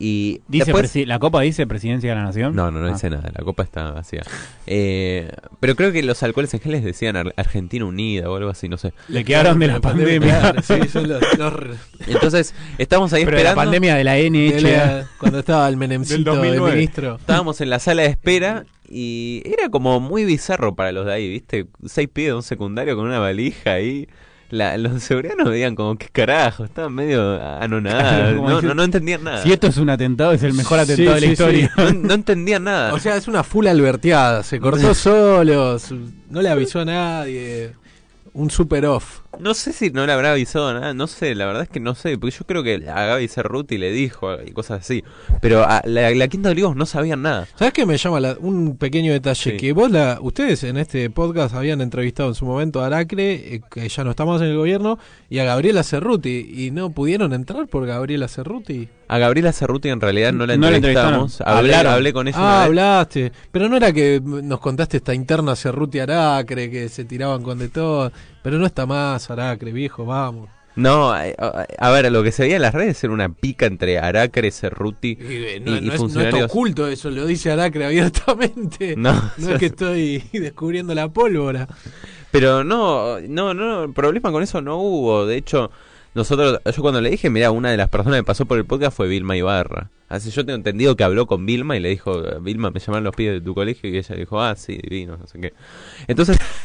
Y 0.00 0.42
Dice 0.46 0.66
después... 0.72 0.94
¿La 1.08 1.18
Copa 1.18 1.40
dice 1.40 1.66
Presidencia 1.66 2.10
de 2.10 2.14
la 2.16 2.22
Nación? 2.22 2.54
No, 2.54 2.70
no, 2.70 2.78
no 2.78 2.86
Ah. 2.86 2.92
dice 2.92 3.10
nada, 3.10 3.32
la 3.36 3.44
copa 3.44 3.64
está 3.64 3.90
vacía. 3.90 4.22
Eh, 4.66 5.28
pero 5.58 5.74
creo 5.74 5.90
que 5.90 6.02
los 6.04 6.22
alcoholes 6.22 6.54
en 6.54 6.60
geles 6.60 6.84
decían 6.84 7.16
Ar- 7.16 7.34
Argentina 7.36 7.84
Unida 7.84 8.30
o 8.30 8.36
algo 8.36 8.50
así, 8.50 8.68
no 8.68 8.76
sé. 8.78 8.92
Le 9.08 9.24
quedaron 9.24 9.58
de 9.58 9.66
la 9.66 9.80
pandemia. 9.80 10.38
Claro, 10.40 10.62
sí, 10.62 10.88
son 10.92 11.08
los- 11.08 11.22
los 11.38 11.52
re- 11.52 11.74
Entonces, 12.06 12.54
estamos 12.78 13.12
ahí 13.12 13.24
Pero 13.24 13.38
de 13.38 13.42
la 13.42 13.50
esperando. 13.50 13.70
pandemia 13.72 13.94
de 13.96 14.04
la 14.04 14.18
NH. 14.18 15.06
cuando 15.18 15.40
estaba 15.40 15.68
el 15.68 15.76
Menemcito 15.76 16.16
Del 16.16 16.24
de 16.24 16.30
2009. 16.58 16.74
ministro. 16.76 17.16
Estábamos 17.16 17.60
en 17.60 17.70
la 17.70 17.78
sala 17.80 18.02
de 18.02 18.08
espera 18.08 18.66
y 18.88 19.42
era 19.44 19.68
como 19.68 19.98
muy 20.00 20.24
bizarro 20.24 20.74
para 20.76 20.92
los 20.92 21.06
de 21.06 21.12
ahí, 21.12 21.28
¿viste? 21.28 21.66
Seis 21.86 22.08
pibes 22.12 22.30
de 22.30 22.34
un 22.36 22.42
secundario 22.44 22.94
con 22.96 23.04
una 23.06 23.18
valija 23.18 23.72
ahí. 23.72 24.08
La, 24.50 24.78
los 24.78 25.02
seguridad 25.02 25.34
nos 25.36 25.50
veían 25.50 25.74
como, 25.74 25.96
¿qué 25.98 26.08
carajo? 26.10 26.64
Estaban 26.64 26.94
medio 26.94 27.42
anonadados. 27.60 28.36
Como 28.36 28.48
No, 28.48 28.62
no, 28.62 28.74
no 28.74 28.82
entendían 28.82 29.22
nada. 29.24 29.42
Si 29.42 29.52
esto 29.52 29.66
es 29.66 29.76
un 29.76 29.90
atentado, 29.90 30.32
es 30.32 30.42
el 30.42 30.54
mejor 30.54 30.78
Sí, 30.78 30.92
atentado 30.92 31.14
de 31.16 31.20
la 31.20 31.26
sí, 31.26 31.32
historia. 31.32 31.72
No, 31.76 31.90
no 31.92 32.14
entendían 32.14 32.64
nada. 32.64 32.94
O 32.94 32.98
sea, 32.98 33.16
es 33.16 33.28
una 33.28 33.44
full 33.44 33.66
alberteada. 33.66 34.42
Se 34.42 34.58
cortó 34.58 34.94
solo, 34.94 35.76
no 36.30 36.40
le 36.42 36.48
avisó 36.48 36.80
a 36.80 36.84
nadie. 36.86 37.74
Un 38.32 38.50
super 38.50 38.86
off. 38.86 39.20
No 39.40 39.54
sé 39.54 39.72
si 39.72 39.90
no 39.90 40.06
le 40.06 40.12
habrá 40.12 40.32
avisado 40.32 40.72
nada, 40.74 40.94
no 40.94 41.06
sé, 41.06 41.34
la 41.34 41.46
verdad 41.46 41.62
es 41.64 41.68
que 41.68 41.80
no 41.80 41.94
sé, 41.94 42.18
porque 42.18 42.36
yo 42.38 42.44
creo 42.46 42.62
que 42.62 42.88
a 42.88 43.04
Gaby 43.06 43.28
Cerruti 43.28 43.78
le 43.78 43.90
dijo 43.92 44.28
y 44.44 44.50
cosas 44.52 44.80
así, 44.80 45.04
pero 45.40 45.64
a 45.64 45.82
la, 45.84 46.10
la 46.10 46.28
Quinta 46.28 46.48
de 46.48 46.52
Olivos 46.52 46.76
no 46.76 46.86
sabían 46.86 47.22
nada. 47.22 47.46
¿Sabes 47.56 47.72
qué 47.74 47.86
me 47.86 47.96
llama 47.96 48.20
la- 48.20 48.36
un 48.40 48.76
pequeño 48.76 49.12
detalle? 49.12 49.50
Sí. 49.52 49.56
Que 49.56 49.72
vos, 49.72 49.90
la, 49.90 50.18
ustedes 50.20 50.64
en 50.64 50.76
este 50.76 51.08
podcast 51.10 51.54
habían 51.54 51.80
entrevistado 51.80 52.28
en 52.30 52.34
su 52.34 52.44
momento 52.46 52.80
a 52.82 52.86
Aracre, 52.86 53.54
eh, 53.54 53.60
que 53.70 53.88
ya 53.88 54.04
no 54.04 54.10
estamos 54.10 54.40
en 54.42 54.48
el 54.48 54.56
gobierno, 54.56 54.98
y 55.30 55.38
a 55.38 55.44
Gabriela 55.44 55.82
Cerruti, 55.82 56.50
y 56.66 56.70
no 56.70 56.90
pudieron 56.90 57.32
entrar 57.32 57.66
por 57.68 57.86
Gabriela 57.86 58.28
Cerruti. 58.28 58.88
A 59.10 59.16
Gabriela 59.18 59.52
Cerruti 59.54 59.88
en 59.88 60.00
realidad 60.02 60.32
no 60.34 60.44
la 60.46 60.56
No 60.56 60.68
la 60.70 60.76
entrevistamos, 60.76 61.32
entrevistaron. 61.40 61.56
hablé, 61.58 61.74
Hablaron. 61.74 61.92
hablé 61.94 62.12
con 62.12 62.28
ella 62.28 62.36
Ah, 62.38 62.42
una 62.42 62.64
hablaste. 62.64 63.32
Pero 63.50 63.68
no 63.70 63.76
era 63.78 63.90
que 63.92 64.20
nos 64.22 64.60
contaste 64.60 64.98
esta 64.98 65.14
interna 65.14 65.56
Cerruti 65.56 65.98
Aracre, 65.98 66.70
que 66.70 66.88
se 66.90 67.04
tiraban 67.06 67.42
con 67.42 67.58
de 67.58 67.68
todo. 67.70 68.12
Pero 68.42 68.58
no 68.58 68.66
está 68.66 68.86
más 68.86 69.30
Aracre, 69.30 69.72
viejo, 69.72 70.04
vamos. 70.04 70.48
No, 70.76 71.10
a, 71.10 71.22
a- 71.38 71.66
a 71.78 71.90
ver, 71.90 72.10
lo 72.12 72.22
que 72.22 72.30
se 72.30 72.44
veía 72.44 72.56
en 72.56 72.62
las 72.62 72.72
redes 72.72 73.02
era 73.02 73.12
una 73.12 73.28
pica 73.30 73.66
entre 73.66 73.98
Aracre, 73.98 74.52
Cerruti 74.52 75.18
Y, 75.20 75.24
eh, 75.34 75.56
y, 75.56 75.60
no, 75.60 75.76
y 75.76 75.80
no 75.80 75.92
es, 75.92 76.00
no 76.14 76.20
está 76.20 76.44
oculto 76.44 76.86
eso, 76.86 77.10
lo 77.10 77.26
dice 77.26 77.50
Aracre 77.50 77.84
abiertamente. 77.84 78.94
No, 78.96 79.12
No 79.38 79.50
es 79.50 79.58
que 79.58 79.66
estoy 79.66 80.18
descubriendo 80.32 80.94
la 80.94 81.08
pólvora. 81.08 81.66
Pero 82.30 82.62
no, 82.62 83.18
no, 83.20 83.54
no, 83.54 83.92
problema 83.92 84.30
con 84.30 84.42
eso 84.42 84.60
no 84.60 84.76
hubo. 84.76 85.26
De 85.26 85.36
hecho, 85.36 85.72
nosotros, 86.14 86.60
yo 86.64 86.82
cuando 86.82 87.00
le 87.00 87.10
dije, 87.10 87.28
mira, 87.28 87.50
una 87.50 87.70
de 87.72 87.76
las 87.76 87.88
personas 87.88 88.20
que 88.20 88.24
pasó 88.24 88.46
por 88.46 88.58
el 88.58 88.64
podcast 88.64 88.96
fue 88.96 89.08
Vilma 89.08 89.36
Ibarra. 89.36 89.90
Así 90.08 90.30
yo 90.30 90.44
tengo 90.46 90.56
entendido 90.56 90.94
que 90.96 91.04
habló 91.04 91.26
con 91.26 91.44
Vilma 91.44 91.76
y 91.76 91.80
le 91.80 91.88
dijo, 91.88 92.22
Vilma, 92.40 92.70
me 92.70 92.78
llamaron 92.80 93.04
los 93.04 93.14
pibes 93.16 93.34
de 93.34 93.40
tu 93.40 93.54
colegio 93.54 93.90
y 93.90 93.98
ella 93.98 94.14
dijo, 94.14 94.40
ah, 94.40 94.54
sí, 94.56 94.78
divino, 94.80 95.16
no 95.16 95.26
sé 95.26 95.40
qué. 95.40 95.52
Entonces, 96.06 96.38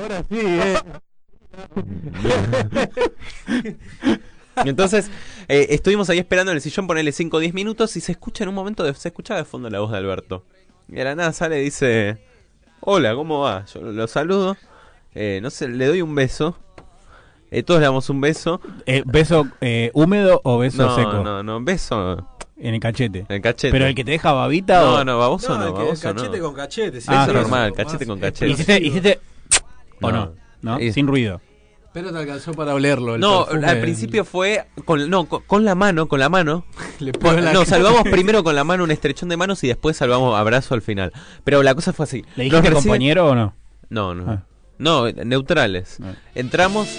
Ahora 0.00 0.22
sí, 0.28 0.38
eh. 0.40 0.76
entonces 4.64 5.10
eh, 5.48 5.66
estuvimos 5.70 6.08
ahí 6.10 6.18
esperando 6.18 6.52
en 6.52 6.56
el 6.56 6.62
sillón, 6.62 6.86
ponerle 6.86 7.12
5 7.12 7.36
o 7.36 7.40
10 7.40 7.54
minutos 7.54 7.96
y 7.96 8.00
se 8.00 8.12
escucha 8.12 8.44
en 8.44 8.48
un 8.50 8.54
momento, 8.54 8.84
de- 8.84 8.94
se 8.94 9.08
escuchaba 9.08 9.38
de 9.38 9.44
fondo 9.44 9.70
la 9.70 9.80
voz 9.80 9.90
de 9.92 9.98
Alberto. 9.98 10.44
Y 10.88 10.92
de 10.94 11.04
la 11.04 11.14
nada 11.14 11.32
sale 11.32 11.60
y 11.60 11.64
dice, 11.64 12.18
hola, 12.80 13.14
¿cómo 13.14 13.40
va? 13.40 13.64
Yo 13.66 13.80
lo, 13.80 14.06
saludo, 14.08 14.56
eh, 15.14 15.40
no 15.42 15.50
sé, 15.50 15.68
le 15.68 15.86
doy 15.86 16.02
un 16.02 16.14
beso. 16.14 16.56
Eh, 17.50 17.62
todos 17.62 17.80
le 17.80 17.86
damos 17.86 18.08
un 18.10 18.20
beso. 18.20 18.60
Eh, 18.86 19.02
¿Beso 19.06 19.48
eh, 19.62 19.90
húmedo 19.94 20.40
o 20.44 20.58
beso 20.58 20.84
No, 20.86 20.94
seco? 20.96 21.12
no, 21.24 21.42
no, 21.42 21.62
beso 21.64 22.28
En 22.58 22.74
el 22.74 22.80
cachete. 22.80 23.20
en 23.20 23.26
el 23.36 23.40
cachete. 23.40 23.72
¿Pero 23.72 23.86
el 23.86 23.94
que 23.94 24.04
te 24.04 24.10
deja 24.10 24.32
babita 24.32 24.82
No, 24.82 24.94
o...? 24.96 25.04
no, 25.04 25.18
baboso 25.18 25.56
no, 25.56 25.66
el 25.68 25.72
que- 25.72 25.78
baboso 25.78 26.02
cachete 26.14 26.38
no. 26.38 26.44
con 26.44 26.54
cachete. 26.54 27.00
sí, 27.00 27.06
Ah, 27.10 27.22
eso 27.24 27.32
sí. 27.32 27.36
es 27.38 27.42
normal, 27.42 27.72
cachete 27.72 28.06
con 28.06 28.18
cachete. 28.20 28.50
¿Hiciste, 28.52 28.78
hiciste... 28.82 29.20
¿O 30.00 30.10
No. 30.12 30.34
no? 30.62 30.78
Sin 30.92 31.06
ruido. 31.06 31.40
Pero 31.92 32.12
te 32.12 32.18
alcanzó 32.18 32.52
para 32.52 32.74
olerlo. 32.74 33.14
el 33.14 33.20
No, 33.20 33.46
perfume. 33.46 33.66
al 33.66 33.80
principio 33.80 34.24
fue 34.24 34.66
con, 34.84 35.08
no, 35.08 35.24
con, 35.26 35.42
con 35.44 35.64
la 35.64 35.74
mano, 35.74 36.06
con 36.06 36.20
la 36.20 36.28
mano. 36.28 36.64
Le 37.00 37.12
la 37.12 37.52
No, 37.52 37.60
cara. 37.60 37.64
salvamos 37.64 38.02
primero 38.02 38.44
con 38.44 38.54
la 38.54 38.62
mano 38.64 38.84
un 38.84 38.90
estrechón 38.90 39.28
de 39.30 39.36
manos 39.36 39.64
y 39.64 39.68
después 39.68 39.96
salvamos 39.96 40.38
abrazo 40.38 40.74
al 40.74 40.82
final. 40.82 41.12
Pero 41.44 41.62
la 41.62 41.74
cosa 41.74 41.92
fue 41.92 42.04
así. 42.04 42.24
¿Le 42.36 42.44
dijiste 42.44 42.70
recibe- 42.70 42.74
compañero 42.74 43.28
o 43.28 43.34
no? 43.34 43.54
No, 43.88 44.14
no. 44.14 44.30
Ah. 44.30 44.42
No, 44.78 45.10
neutrales. 45.10 45.96
Ah. 46.02 46.12
Entramos. 46.34 46.88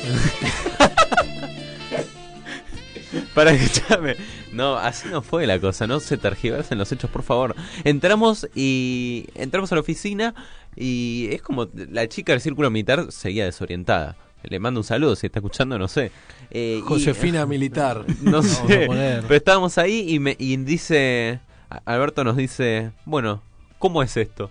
Para 3.34 3.52
escucharme. 3.52 4.16
No, 4.52 4.76
así 4.78 5.08
no 5.10 5.22
fue 5.22 5.48
la 5.48 5.60
cosa, 5.60 5.88
no 5.88 6.00
se 6.00 6.18
tergiversen 6.18 6.78
los 6.78 6.92
hechos, 6.92 7.10
por 7.10 7.24
favor. 7.24 7.56
Entramos 7.84 8.48
y. 8.54 9.28
Entramos 9.36 9.72
a 9.72 9.76
la 9.76 9.82
oficina 9.82 10.36
y 10.76 11.28
es 11.32 11.42
como 11.42 11.68
la 11.74 12.08
chica 12.08 12.32
del 12.34 12.42
círculo 12.42 12.70
militar 12.70 13.08
seguía 13.12 13.46
desorientada. 13.46 14.16
Le 14.44 14.58
mando 14.60 14.80
un 14.80 14.84
saludo, 14.86 15.16
si 15.18 15.26
está 15.28 15.40
escuchando, 15.40 15.78
no 15.78 15.88
sé. 15.90 16.12
Eh, 16.52 16.78
y- 16.80 16.82
Josefina 16.88 17.46
Militar. 17.48 18.06
no 18.22 18.42
sé. 18.42 18.88
Pero 18.88 19.36
estábamos 19.36 19.78
ahí 19.78 20.06
y, 20.08 20.20
me, 20.20 20.36
y 20.40 20.56
dice. 20.58 21.40
Alberto 21.86 22.24
nos 22.24 22.38
dice: 22.38 22.92
Bueno, 23.06 23.42
¿cómo 23.80 24.02
es 24.02 24.16
esto? 24.18 24.50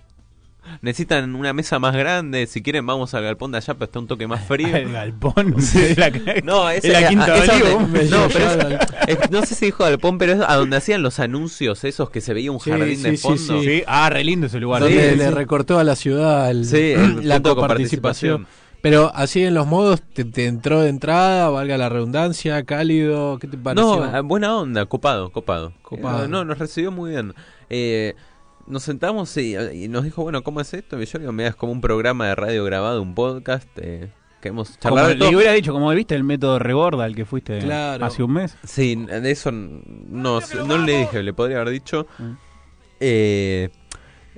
Necesitan 0.82 1.34
una 1.34 1.52
mesa 1.52 1.78
más 1.78 1.94
grande. 1.96 2.46
Si 2.46 2.62
quieren, 2.62 2.86
vamos 2.86 3.14
al 3.14 3.22
galpón 3.24 3.52
de 3.52 3.58
allá, 3.58 3.74
pero 3.74 3.84
está 3.86 3.98
un 3.98 4.06
toque 4.06 4.26
más 4.26 4.44
frío. 4.44 4.68
El 4.76 4.92
galpón. 4.92 5.54
de 5.56 5.94
la- 5.96 6.40
No, 6.44 6.68
es 6.70 6.84
la 6.84 7.08
quinta 7.08 7.34
a- 7.34 7.58
donde- 7.58 8.04
no, 8.06 8.26
pero 8.32 8.50
es- 8.50 8.78
es- 9.22 9.30
no 9.30 9.44
sé 9.44 9.54
si 9.54 9.66
dijo 9.66 9.84
galpón, 9.84 10.18
pero 10.18 10.32
es 10.32 10.40
a 10.46 10.54
donde 10.56 10.76
hacían 10.76 11.02
los 11.02 11.18
anuncios 11.20 11.84
esos 11.84 12.10
que 12.10 12.20
se 12.20 12.34
veía 12.34 12.52
un 12.52 12.60
Sí, 12.60 12.70
jardín 12.70 13.02
de 13.02 13.10
sí, 13.10 13.16
sí, 13.16 13.22
fondo. 13.22 13.60
sí. 13.62 13.66
Sí, 13.68 13.82
ah, 13.86 14.10
re 14.10 14.24
lindo 14.24 14.46
ese 14.46 14.60
lugar. 14.60 14.82
Donde 14.82 15.10
Sí, 15.12 15.16
le 15.16 15.30
recortó 15.30 15.78
a 15.78 15.84
la 15.84 15.96
ciudad 15.96 16.50
el- 16.50 16.64
Sí, 16.64 16.92
el 16.92 17.18
la 17.28 17.40
de 17.40 17.42
coparticipación. 17.54 18.46
Pero 18.80 19.10
así 19.12 19.42
en 19.42 19.54
los 19.54 19.66
modos, 19.66 20.00
te, 20.12 20.24
te 20.24 20.46
entró 20.46 20.80
de 20.82 20.88
entrada, 20.88 21.48
valga 21.50 21.76
la 21.76 21.88
redundancia, 21.88 22.62
cálido, 22.62 23.36
¿qué 23.40 23.48
te 23.48 23.58
pareció? 23.58 24.06
No, 24.06 24.16
eh, 24.16 24.20
buena 24.20 24.56
onda, 24.56 24.86
copado, 24.86 25.32
copado. 25.32 25.72
Copado. 25.82 26.26
Eh, 26.26 26.28
no, 26.28 26.44
nos 26.44 26.58
recibió 26.58 26.92
muy 26.92 27.10
bien. 27.10 27.34
Eh, 27.70 28.14
nos 28.68 28.82
sentamos 28.82 29.36
y, 29.36 29.56
y 29.56 29.88
nos 29.88 30.04
dijo, 30.04 30.22
bueno, 30.22 30.42
¿cómo 30.42 30.60
es 30.60 30.72
esto? 30.74 31.00
Y 31.00 31.06
yo 31.06 31.18
digo, 31.18 31.32
mira, 31.32 31.48
es 31.50 31.56
como 31.56 31.72
un 31.72 31.80
programa 31.80 32.26
de 32.28 32.34
radio 32.34 32.64
grabado, 32.64 33.02
un 33.02 33.14
podcast. 33.14 33.68
Eh, 33.76 34.10
que 34.40 34.50
hemos 34.50 34.68
Como 34.68 34.80
charlado 34.80 35.08
de 35.08 35.14
le 35.16 35.34
hubiera 35.34 35.52
dicho, 35.52 35.72
como 35.72 35.90
viste 35.90 36.14
el 36.14 36.22
método 36.22 36.60
Reborda 36.60 37.04
al 37.04 37.16
que 37.16 37.24
fuiste 37.24 37.58
Claro. 37.58 38.04
hace 38.04 38.22
un 38.22 38.32
mes. 38.34 38.56
Sí, 38.64 38.94
de 38.94 39.30
eso 39.32 39.50
no, 39.50 40.38
no 40.64 40.78
le 40.78 40.98
dije, 41.00 41.22
le 41.24 41.32
podría 41.32 41.56
haber 41.60 41.70
dicho. 41.72 42.06
Mm. 42.18 42.30
Eh, 43.00 43.68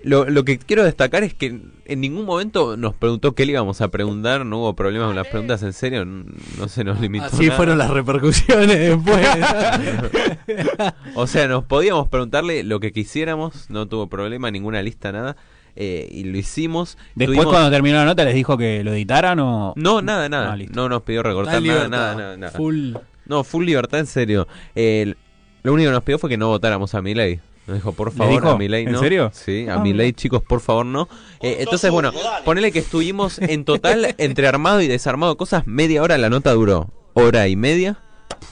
lo, 0.05 0.25
lo 0.31 0.45
que 0.45 0.59
quiero 0.59 0.85
destacar 0.85 1.23
es 1.25 1.35
que 1.35 1.61
en 1.85 2.01
ningún 2.01 2.25
momento 2.25 2.77
nos 2.77 2.95
preguntó 2.95 3.35
qué 3.35 3.45
le 3.47 3.53
íbamos 3.53 3.81
a 3.81 3.89
preguntar, 3.89 4.47
no 4.47 4.59
hubo 4.59 4.75
problemas 4.75 5.09
con 5.09 5.17
las 5.17 5.27
preguntas 5.27 5.63
en 5.63 5.73
serio, 5.73 6.05
no 6.05 6.69
se 6.69 6.85
nos 6.85 7.01
limitó. 7.01 7.27
Así 7.27 7.45
nada. 7.47 7.57
fueron 7.57 7.79
las 7.79 7.91
repercusiones 7.91 8.79
después. 8.79 9.27
O 11.15 11.27
sea, 11.27 11.49
nos 11.49 11.65
podíamos 11.65 12.09
preguntarle 12.09 12.63
lo 12.65 12.81
que 12.81 12.93
quisiéramos, 12.93 13.69
no 13.71 13.87
tuvo 13.87 14.09
problema, 14.09 14.51
ninguna 14.51 14.83
lista, 14.83 15.13
nada. 15.13 15.37
eh, 15.77 16.09
y 16.11 16.25
lo 16.25 16.37
hicimos. 16.39 16.97
Después, 17.15 17.39
Tuvimos- 17.39 17.53
cuando 17.53 17.71
terminó 17.71 17.97
la 17.97 18.05
nota, 18.05 18.25
les 18.25 18.35
dijo 18.35 18.57
que 18.57 18.83
lo 18.85 18.93
editaran 18.93 19.39
o. 19.41 19.73
No, 19.77 20.03
nada, 20.03 20.29
nada. 20.29 20.53
Ah, 20.53 20.59
no 20.75 20.89
nos 20.89 21.03
pidió 21.03 21.23
recortar 21.23 21.63
nada, 21.63 21.89
nada, 21.89 22.15
nada, 22.15 22.37
nada. 22.37 22.53
Full. 22.53 22.95
No, 23.27 23.45
full 23.45 23.65
libertad, 23.65 24.01
en 24.01 24.07
serio. 24.07 24.49
Eh, 24.75 25.15
lo 25.63 25.73
único 25.73 25.89
que 25.91 25.93
nos 25.95 26.03
pidió 26.03 26.19
fue 26.19 26.31
que 26.31 26.37
no 26.37 26.49
votáramos 26.49 26.95
a 26.95 27.03
Milei. 27.03 27.41
Nos 27.71 27.79
dijo, 27.79 27.93
por 27.93 28.11
¿Le 28.11 28.17
favor, 28.19 28.35
dijo? 28.35 28.51
a 28.51 28.59
Milei 28.59 28.85
¿En 28.85 28.91
no. 28.93 28.99
serio? 28.99 29.31
Sí, 29.33 29.69
a 29.69 29.75
Ah, 29.75 29.79
Milei, 29.79 30.09
mira. 30.09 30.17
chicos, 30.17 30.43
por 30.43 30.59
favor, 30.61 30.85
no. 30.85 31.09
Eh, 31.41 31.59
entonces, 31.61 31.89
bueno, 31.93 32.13
ponele 32.45 32.73
que 32.73 32.81
estuvimos 32.81 33.39
en 33.39 33.65
total, 33.65 34.15
entre 34.19 34.49
armado 34.49 34.81
y 34.81 34.89
desarmado 34.89 35.37
cosas, 35.37 35.67
media 35.69 36.03
hora, 36.03 36.19
la 36.19 36.31
nota 36.31 36.51
duró 36.53 36.91
hora 37.15 37.47
y 37.47 37.55
media. 37.55 37.99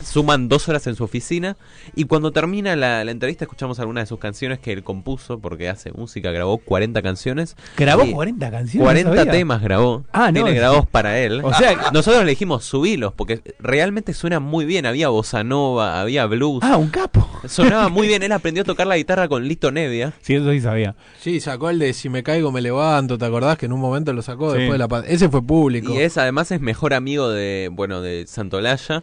Suman 0.03 0.49
dos 0.49 0.69
horas 0.69 0.87
en 0.87 0.95
su 0.95 1.05
oficina. 1.05 1.57
Y 1.95 2.05
cuando 2.05 2.31
termina 2.33 2.77
la, 2.77 3.05
la 3.05 3.11
entrevista, 3.11 3.45
escuchamos 3.45 3.79
algunas 3.81 4.05
de 4.05 4.07
sus 4.07 4.19
canciones 4.19 4.59
que 4.59 4.73
él 4.73 4.83
compuso, 4.85 5.39
porque 5.41 5.69
hace 5.69 5.93
música, 5.93 6.31
grabó 6.31 6.59
40 6.59 7.03
canciones. 7.03 7.57
Grabó 7.77 8.05
Y 8.05 8.13
40 8.13 8.51
canciones. 8.51 8.85
40 8.85 9.11
no 9.11 9.17
sabía. 9.17 9.33
temas 9.33 9.63
grabó. 9.63 10.05
Ah, 10.13 10.29
no, 10.29 10.35
Tiene 10.45 10.53
grabados 10.55 10.87
para 10.87 11.19
él. 11.19 11.41
O 11.43 11.53
sea- 11.53 11.91
nosotros 11.93 12.25
le 12.25 12.31
dijimos 12.31 12.65
subilos 12.65 13.13
porque 13.15 13.43
realmente 13.59 14.15
suena 14.15 14.41
muy 14.41 14.65
bien. 14.65 14.87
Había 14.87 15.09
bossa 15.09 15.43
nova, 15.45 16.01
había 16.01 16.27
blues. 16.27 16.61
Ah, 16.63 16.77
un 16.77 16.89
capo. 16.91 17.29
Sonaba 17.47 17.89
muy 17.91 18.07
bien. 18.07 18.23
Él 18.23 18.33
aprendió 18.33 18.63
a 18.63 18.67
tocar 18.67 18.87
la 18.87 18.97
guitarra 18.97 19.29
con 19.29 19.47
Lito 19.49 19.71
Nevia. 19.73 20.13
Sí, 20.23 20.35
eso 20.37 20.51
sí 20.53 20.61
sabía. 20.61 20.95
Sí, 21.21 21.41
sacó 21.41 21.71
el 21.71 21.79
de 21.79 21.93
Si 21.93 22.09
me 22.09 22.23
caigo 22.23 22.53
me 22.53 22.61
levanto, 22.61 23.19
¿te 23.19 23.25
acordás 23.25 23.59
que 23.59 23.67
en 23.67 23.73
un 23.73 23.81
momento 23.81 24.13
lo 24.13 24.23
sacó 24.23 24.53
Sí. 24.53 24.59
después 24.61 24.79
de 24.79 24.87
la 24.89 25.05
Ese 25.07 25.29
fue 25.29 25.43
público. 25.43 25.93
Y 25.93 25.99
es 25.99 26.17
además 26.19 26.51
es 26.53 26.61
mejor 26.61 26.95
amigo 26.95 27.29
de, 27.31 27.69
bueno, 27.73 28.01
de 28.01 28.25
Santolaya. 28.27 29.03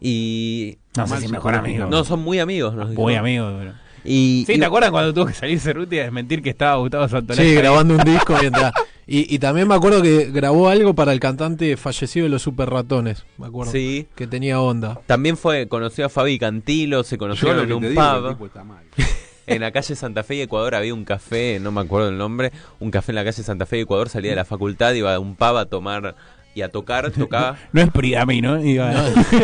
Y. 0.00 0.78
No 0.96 1.06
sé 1.06 1.20
si 1.20 1.28
mejor 1.28 1.54
amigo. 1.54 1.86
No, 1.86 2.04
son 2.04 2.20
muy 2.20 2.38
amigos. 2.38 2.74
nos. 2.74 2.90
Muy 2.94 3.14
amigo. 3.14 3.50
pero- 3.58 3.72
Y, 4.04 4.44
Sí, 4.46 4.54
y- 4.54 4.58
¿te 4.58 4.64
acuerdas 4.64 4.90
cuando 4.90 5.12
tuvo 5.12 5.26
que 5.26 5.34
salir 5.34 5.58
Cerruti 5.60 5.98
a 5.98 6.04
desmentir 6.04 6.42
que 6.42 6.50
estaba 6.50 6.76
Gustavo 6.76 7.08
Santonés? 7.08 7.44
Sí, 7.44 7.54
grabando 7.54 7.94
un 7.94 8.04
disco 8.04 8.34
mientras. 8.40 8.72
Y, 9.06 9.34
y 9.34 9.38
también 9.38 9.66
me 9.66 9.74
acuerdo 9.74 10.02
que 10.02 10.30
grabó 10.30 10.68
algo 10.68 10.94
para 10.94 11.12
el 11.12 11.20
cantante 11.20 11.76
fallecido 11.76 12.24
de 12.24 12.30
los 12.30 12.42
Super 12.42 12.68
Ratones. 12.70 13.24
Me 13.38 13.46
acuerdo. 13.46 13.72
Sí. 13.72 14.06
Que 14.14 14.26
tenía 14.26 14.60
onda. 14.60 15.00
También 15.06 15.36
fue, 15.36 15.66
conoció 15.68 16.06
a 16.06 16.08
Fabi 16.08 16.38
Cantilo, 16.38 17.02
se 17.04 17.18
conocieron 17.18 17.64
en 17.64 17.72
un 17.72 17.94
pub. 17.94 18.50
En 19.46 19.62
la 19.62 19.72
calle 19.72 19.96
Santa 19.96 20.24
Fe 20.24 20.34
y 20.34 20.40
Ecuador 20.42 20.74
había 20.74 20.92
un 20.92 21.06
café, 21.06 21.58
no 21.58 21.72
me 21.72 21.80
acuerdo 21.80 22.10
el 22.10 22.18
nombre, 22.18 22.52
un 22.80 22.90
café 22.90 23.12
en 23.12 23.16
la 23.16 23.24
calle 23.24 23.42
Santa 23.42 23.64
Fe 23.64 23.78
y 23.78 23.80
Ecuador, 23.80 24.10
salía 24.10 24.32
de 24.32 24.36
la 24.36 24.44
facultad, 24.44 24.92
iba 24.92 25.14
a 25.14 25.18
un 25.18 25.36
pub 25.36 25.56
a 25.56 25.64
tomar 25.64 26.16
y 26.54 26.62
a 26.62 26.70
tocar, 26.70 27.10
tocaba. 27.10 27.56
No 27.72 27.80
es 27.82 27.90
Pridami, 27.90 28.40
¿no? 28.40 28.62
Iba- 28.62 28.92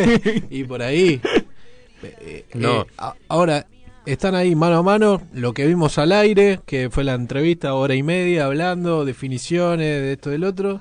y 0.51 0.65
por 0.65 0.83
ahí. 0.83 1.21
eh, 2.03 2.45
No. 2.55 2.83
eh, 2.83 2.87
ahora, 3.29 3.67
están 4.07 4.35
ahí 4.35 4.55
mano 4.55 4.77
a 4.79 4.83
mano 4.83 5.23
lo 5.33 5.53
que 5.55 5.67
vimos 5.67 5.97
al 5.99 6.13
aire, 6.13 6.61
que 6.67 6.91
fue 6.91 7.05
la 7.05 7.15
entrevista, 7.15 7.75
hora 7.75 7.95
y 7.95 8.03
media, 8.03 8.47
hablando, 8.47 9.05
definiciones 9.05 9.87
de 10.03 10.13
esto 10.13 10.31
del 10.31 10.45
otro. 10.45 10.81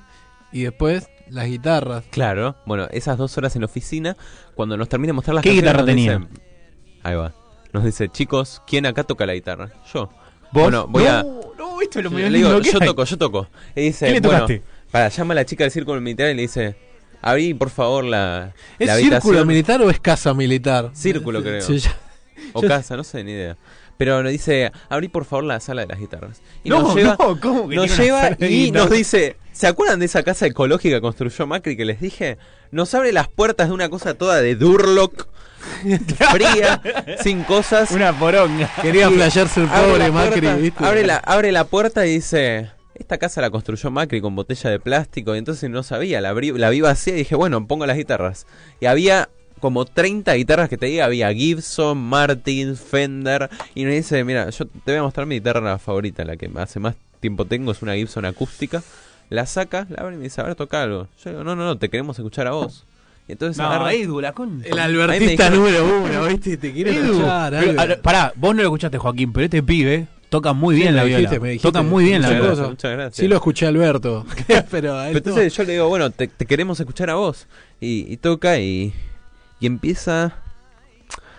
Y 0.52 0.62
después 0.64 1.08
las 1.30 1.46
guitarras. 1.46 2.04
Claro, 2.10 2.56
bueno, 2.66 2.86
esas 2.92 3.16
dos 3.18 3.36
horas 3.38 3.56
en 3.56 3.62
la 3.62 3.66
oficina, 3.66 4.16
cuando 4.54 4.76
nos 4.76 4.88
termina 4.88 5.08
de 5.08 5.14
mostrar 5.14 5.34
las 5.36 5.42
¿Qué 5.42 5.50
canciones, 5.50 5.64
guitarra 5.72 5.78
nos 5.78 5.86
tenía? 5.86 6.18
dice- 6.18 6.40
ahí 7.02 7.14
va. 7.16 7.34
Nos 7.72 7.84
dice, 7.84 8.08
chicos, 8.08 8.62
¿quién 8.66 8.86
acá 8.86 9.02
toca 9.04 9.26
la 9.26 9.34
guitarra? 9.34 9.70
Yo. 9.92 10.08
¿Vos? 10.52 10.62
Bueno, 10.62 10.86
voy 10.86 11.02
no, 11.04 11.10
a. 11.10 11.22
No, 11.58 11.80
esto 11.82 11.98
es 11.98 12.04
lo 12.04 12.10
Le 12.10 12.16
medio 12.16 12.30
digo, 12.30 12.48
lindo 12.50 12.62
que 12.62 12.70
yo 12.70 12.78
hay. 12.80 12.86
toco, 12.86 13.04
yo 13.04 13.18
toco. 13.18 13.48
Y 13.74 13.80
dice, 13.80 14.06
¿Qué 14.06 14.12
le 14.12 14.20
bueno, 14.20 14.38
tocaste? 14.46 14.62
Para, 14.94 15.08
llama 15.08 15.32
a 15.32 15.34
la 15.34 15.44
chica 15.44 15.64
del 15.64 15.70
círculo 15.72 16.00
militar 16.00 16.30
y 16.30 16.34
le 16.34 16.42
dice, 16.42 16.76
abrí 17.20 17.52
por 17.52 17.70
favor 17.70 18.04
la, 18.04 18.54
¿Es 18.78 18.86
la 18.86 18.96
círculo 18.96 19.44
militar 19.44 19.82
o 19.82 19.90
es 19.90 19.98
casa 19.98 20.32
militar? 20.34 20.90
Círculo, 20.94 21.42
creo. 21.42 21.60
Se 21.60 21.78
llama- 21.78 21.96
O 22.52 22.62
casa, 22.62 22.96
no 22.96 23.02
sé, 23.04 23.24
ni 23.24 23.32
idea. 23.32 23.56
Pero 23.96 24.22
nos 24.22 24.30
dice, 24.32 24.70
abrí 24.88 25.08
por 25.08 25.24
favor 25.24 25.44
la 25.44 25.58
sala 25.60 25.82
de 25.82 25.88
las 25.88 25.98
guitarras. 25.98 26.40
Y 26.64 26.68
No, 26.70 26.80
nos 26.82 26.94
lleva, 26.94 27.16
no, 27.18 27.40
¿cómo 27.40 27.68
que 27.68 27.76
nos 27.76 27.96
lleva 27.98 28.30
y 28.40 28.70
nos 28.72 28.90
dice, 28.90 29.36
¿se 29.52 29.66
acuerdan 29.66 29.98
de 30.00 30.06
esa 30.06 30.22
casa 30.22 30.46
ecológica 30.46 30.96
que 30.96 31.00
construyó 31.00 31.46
Macri 31.46 31.76
que 31.76 31.84
les 31.84 32.00
dije? 32.00 32.38
Nos 32.70 32.94
abre 32.94 33.12
las 33.12 33.28
puertas 33.28 33.68
de 33.68 33.74
una 33.74 33.88
cosa 33.88 34.14
toda 34.14 34.40
de 34.42 34.54
Durlock, 34.56 35.26
fría, 36.32 36.80
sin 37.22 37.42
cosas. 37.44 37.90
Una 37.92 38.16
poronga. 38.18 38.70
Quería 38.82 39.10
flashearse 39.10 39.60
el 39.62 39.68
pobre 39.68 40.10
Macri, 40.10 40.40
puerta- 40.40 40.56
¿viste? 40.56 40.84
Abre 40.84 41.04
la, 41.06 41.16
abre 41.16 41.52
la 41.52 41.64
puerta 41.64 42.06
y 42.06 42.14
dice, 42.14 42.70
esta 42.94 43.18
casa 43.18 43.40
la 43.40 43.50
construyó 43.50 43.90
Macri 43.90 44.20
con 44.20 44.34
botella 44.36 44.70
de 44.70 44.78
plástico. 44.80 45.34
Y 45.34 45.38
entonces 45.38 45.68
no 45.70 45.82
sabía, 45.82 46.20
la, 46.20 46.32
abrí- 46.32 46.56
la 46.56 46.70
vi 46.70 46.80
vacía 46.80 47.14
y 47.14 47.18
dije, 47.18 47.34
bueno, 47.34 47.66
pongo 47.66 47.86
las 47.86 47.96
guitarras. 47.96 48.46
Y 48.80 48.86
había 48.86 49.28
como 49.60 49.84
30 49.86 50.34
guitarras 50.34 50.68
que 50.68 50.76
te 50.76 50.86
diga, 50.86 51.06
había 51.06 51.32
Gibson, 51.32 51.98
Martin, 51.98 52.76
Fender. 52.76 53.48
Y 53.74 53.84
me 53.84 53.94
dice, 53.94 54.22
mira, 54.24 54.50
yo 54.50 54.66
te 54.66 54.92
voy 54.92 54.96
a 54.96 55.02
mostrar 55.02 55.26
mi 55.26 55.36
guitarra 55.36 55.78
favorita, 55.78 56.24
la 56.24 56.36
que 56.36 56.50
hace 56.56 56.80
más 56.80 56.94
tiempo 57.20 57.44
tengo, 57.46 57.72
es 57.72 57.80
una 57.82 57.94
Gibson 57.94 58.24
acústica. 58.26 58.82
La 59.30 59.46
saca, 59.46 59.86
la 59.88 60.02
abre 60.02 60.16
y 60.16 60.18
me 60.18 60.24
dice, 60.24 60.40
a 60.40 60.44
ver, 60.44 60.54
toca 60.54 60.82
algo. 60.82 61.08
Yo 61.24 61.30
digo, 61.30 61.44
no, 61.44 61.56
no, 61.56 61.64
no, 61.64 61.78
te 61.78 61.88
queremos 61.88 62.18
escuchar 62.18 62.46
a 62.46 62.50
vos. 62.50 62.84
Y 63.26 63.32
entonces 63.32 63.56
No, 63.56 63.64
agarra- 63.64 63.94
Edu, 63.94 64.20
la 64.20 64.32
con... 64.32 64.62
El 64.66 64.78
albertista 64.78 65.48
dijeron- 65.48 65.54
número 65.56 65.98
uno, 66.04 66.26
¿viste? 66.26 66.58
Te 66.58 66.72
quiere 66.74 66.90
Edu. 66.94 67.12
escuchar, 67.14 67.54
Pero, 67.58 67.80
Albert. 67.80 68.00
a- 68.00 68.02
pará, 68.02 68.32
vos 68.36 68.54
no 68.54 68.60
lo 68.60 68.68
escuchaste, 68.68 68.98
Joaquín, 68.98 69.32
pero 69.32 69.44
este 69.46 69.62
pibe 69.62 70.06
toca 70.38 70.52
muy 70.52 70.74
Sí, 70.74 70.80
bien 70.82 70.94
me 70.94 70.96
la 71.00 71.04
dijiste, 71.04 71.28
viola. 71.30 71.40
me 71.42 71.48
dijiste. 71.50 71.68
Toca 71.68 71.82
muy 71.82 72.04
bien 72.04 72.22
la 72.22 72.30
viola. 72.30 72.44
gracias, 72.46 72.68
muchas 72.68 72.92
gracias. 72.92 73.16
Sí 73.16 73.28
lo 73.28 73.36
escuché 73.36 73.66
a 73.66 73.68
Alberto, 73.68 74.26
pero, 74.70 74.98
a 74.98 75.08
él 75.08 75.12
Pero 75.12 75.24
no. 75.24 75.30
entonces 75.40 75.54
yo 75.56 75.62
le 75.64 75.72
digo, 75.74 75.88
bueno, 75.88 76.10
te, 76.10 76.26
te 76.28 76.46
queremos 76.46 76.80
escuchar 76.80 77.10
a 77.10 77.14
vos. 77.14 77.46
Y, 77.80 78.06
y 78.12 78.16
toca 78.16 78.58
y, 78.58 78.92
y 79.60 79.66
empieza... 79.66 80.34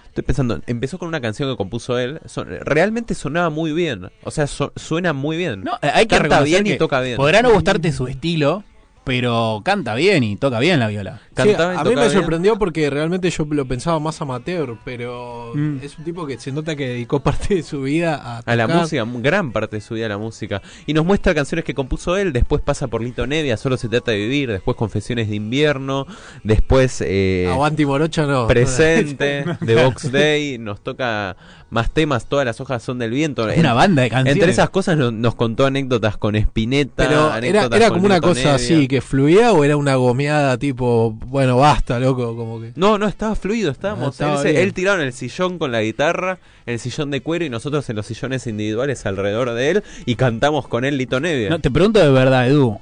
Estoy 0.08 0.24
pensando, 0.24 0.62
empezó 0.66 0.98
con 0.98 1.10
una 1.10 1.20
canción 1.20 1.52
que 1.52 1.58
compuso 1.58 2.00
él. 2.00 2.22
Son- 2.26 2.48
realmente 2.62 3.14
sonaba 3.16 3.50
muy 3.50 3.74
bien. 3.74 4.10
O 4.24 4.32
sea, 4.32 4.48
so- 4.48 4.72
suena 4.78 5.12
muy 5.12 5.36
bien. 5.36 5.64
No, 5.66 5.74
eh, 5.82 5.92
hay 5.94 6.06
que 6.06 6.18
Canta 6.18 6.42
bien 6.42 6.66
y 6.68 6.78
toca 6.78 7.02
bien. 7.02 7.18
Podrá 7.18 7.42
no 7.42 7.52
gustarte 7.52 7.92
su 7.92 8.08
estilo, 8.08 8.64
pero 9.04 9.62
canta 9.66 9.94
bien 9.94 10.24
y 10.24 10.38
toca 10.38 10.60
bien 10.60 10.80
la 10.80 10.88
viola. 10.88 11.20
Cantaba 11.36 11.80
a 11.80 11.84
mí 11.84 11.90
me 11.96 12.02
bien. 12.02 12.12
sorprendió 12.12 12.58
porque 12.58 12.90
realmente 12.90 13.30
yo 13.30 13.46
lo 13.50 13.66
pensaba 13.66 14.00
más 14.00 14.20
amateur, 14.22 14.78
pero 14.84 15.52
Mm. 15.54 15.78
es 15.84 15.98
un 15.98 16.04
tipo 16.06 16.26
que 16.26 16.40
se 16.40 16.52
nota 16.52 16.76
que 16.76 16.88
dedicó 16.88 17.20
parte 17.20 17.56
de 17.56 17.64
su 17.64 17.82
vida 17.84 18.16
a, 18.16 18.38
A 18.40 18.56
la 18.56 18.68
música, 18.68 19.06
gran 19.20 19.52
parte 19.52 19.76
de 19.78 19.82
su 19.82 19.94
vida 19.96 20.06
a 20.08 20.10
la 20.10 20.18
música. 20.18 20.62
Y 20.86 20.94
nos 20.94 21.06
muestra 21.06 21.34
canciones 21.36 21.66
que 21.66 21.74
compuso 21.74 22.18
él, 22.18 22.34
después 22.34 22.62
pasa 22.62 22.88
por 22.88 23.02
Lito 23.02 23.28
Nevia, 23.28 23.58
Solo 23.58 23.78
se 23.78 23.90
trata 23.90 24.12
de 24.12 24.18
vivir, 24.18 24.50
después 24.52 24.76
Confesiones 24.78 25.30
de 25.30 25.36
invierno, 25.36 26.06
después 26.44 27.02
eh, 27.06 27.50
Aguanti 27.52 27.86
Morocha 27.86 28.26
no. 28.26 28.48
Presente, 28.48 29.46
de 29.62 29.84
Box 29.84 30.12
Day, 30.12 30.58
nos 30.58 30.82
toca 30.82 31.36
más 31.70 31.92
temas, 31.92 32.26
todas 32.28 32.46
las 32.46 32.62
hojas 32.62 32.82
son 32.84 33.00
del 33.00 33.12
viento. 33.12 33.50
Es 33.50 33.58
una 33.60 33.74
banda 33.74 34.04
de 34.04 34.10
canciones. 34.10 34.34
Entre 34.36 34.52
esas 34.52 34.70
cosas 34.70 34.98
no- 34.98 35.12
nos, 35.12 35.36
contó 35.36 35.66
anécdotas 35.66 36.18
con 36.18 36.36
Spinetta. 36.36 36.94
Pero 37.08 37.26
era, 37.28 37.36
anécdotas 37.36 37.80
era 37.80 37.90
con 37.90 37.98
como 37.98 38.06
una 38.08 38.22
cosa 38.22 38.36
Nevia. 38.40 38.56
así, 38.56 38.88
que 38.88 39.02
fluía 39.02 39.52
o 39.52 39.64
era 39.64 39.76
una 39.78 39.96
gomeada 39.96 40.58
tipo, 40.58 41.18
bueno, 41.26 41.58
basta, 41.58 42.00
loco, 42.00 42.36
como 42.36 42.62
que... 42.62 42.72
No, 42.76 42.98
no, 42.98 43.08
estaba 43.08 43.36
fluido, 43.36 43.72
estábamos. 43.72 44.08
Ah, 44.08 44.10
estaba 44.12 44.42
él, 44.44 44.56
él 44.58 44.74
tirado 44.74 45.00
en 45.00 45.06
el 45.08 45.14
sillón 45.14 45.58
con 45.60 45.72
la 45.72 45.82
guitarra, 45.82 46.40
en 46.66 46.74
el 46.74 46.80
sillón 46.80 47.12
de 47.12 47.22
cuero 47.22 47.46
y 47.46 47.50
nosotros 47.50 47.90
en 47.90 47.96
los 47.96 48.06
sillones 48.06 48.48
individuales 48.48 49.06
alrededor 49.06 49.52
de 49.54 49.70
él 49.72 49.84
y 50.06 50.16
cantamos 50.16 50.68
con 50.68 50.86
él 50.86 50.98
Lito 50.98 51.20
Nevia. 51.20 51.50
No, 51.50 51.60
te 51.60 51.70
pregunto 51.72 52.00
de 52.00 52.10
verdad, 52.12 52.48
Edu. 52.48 52.80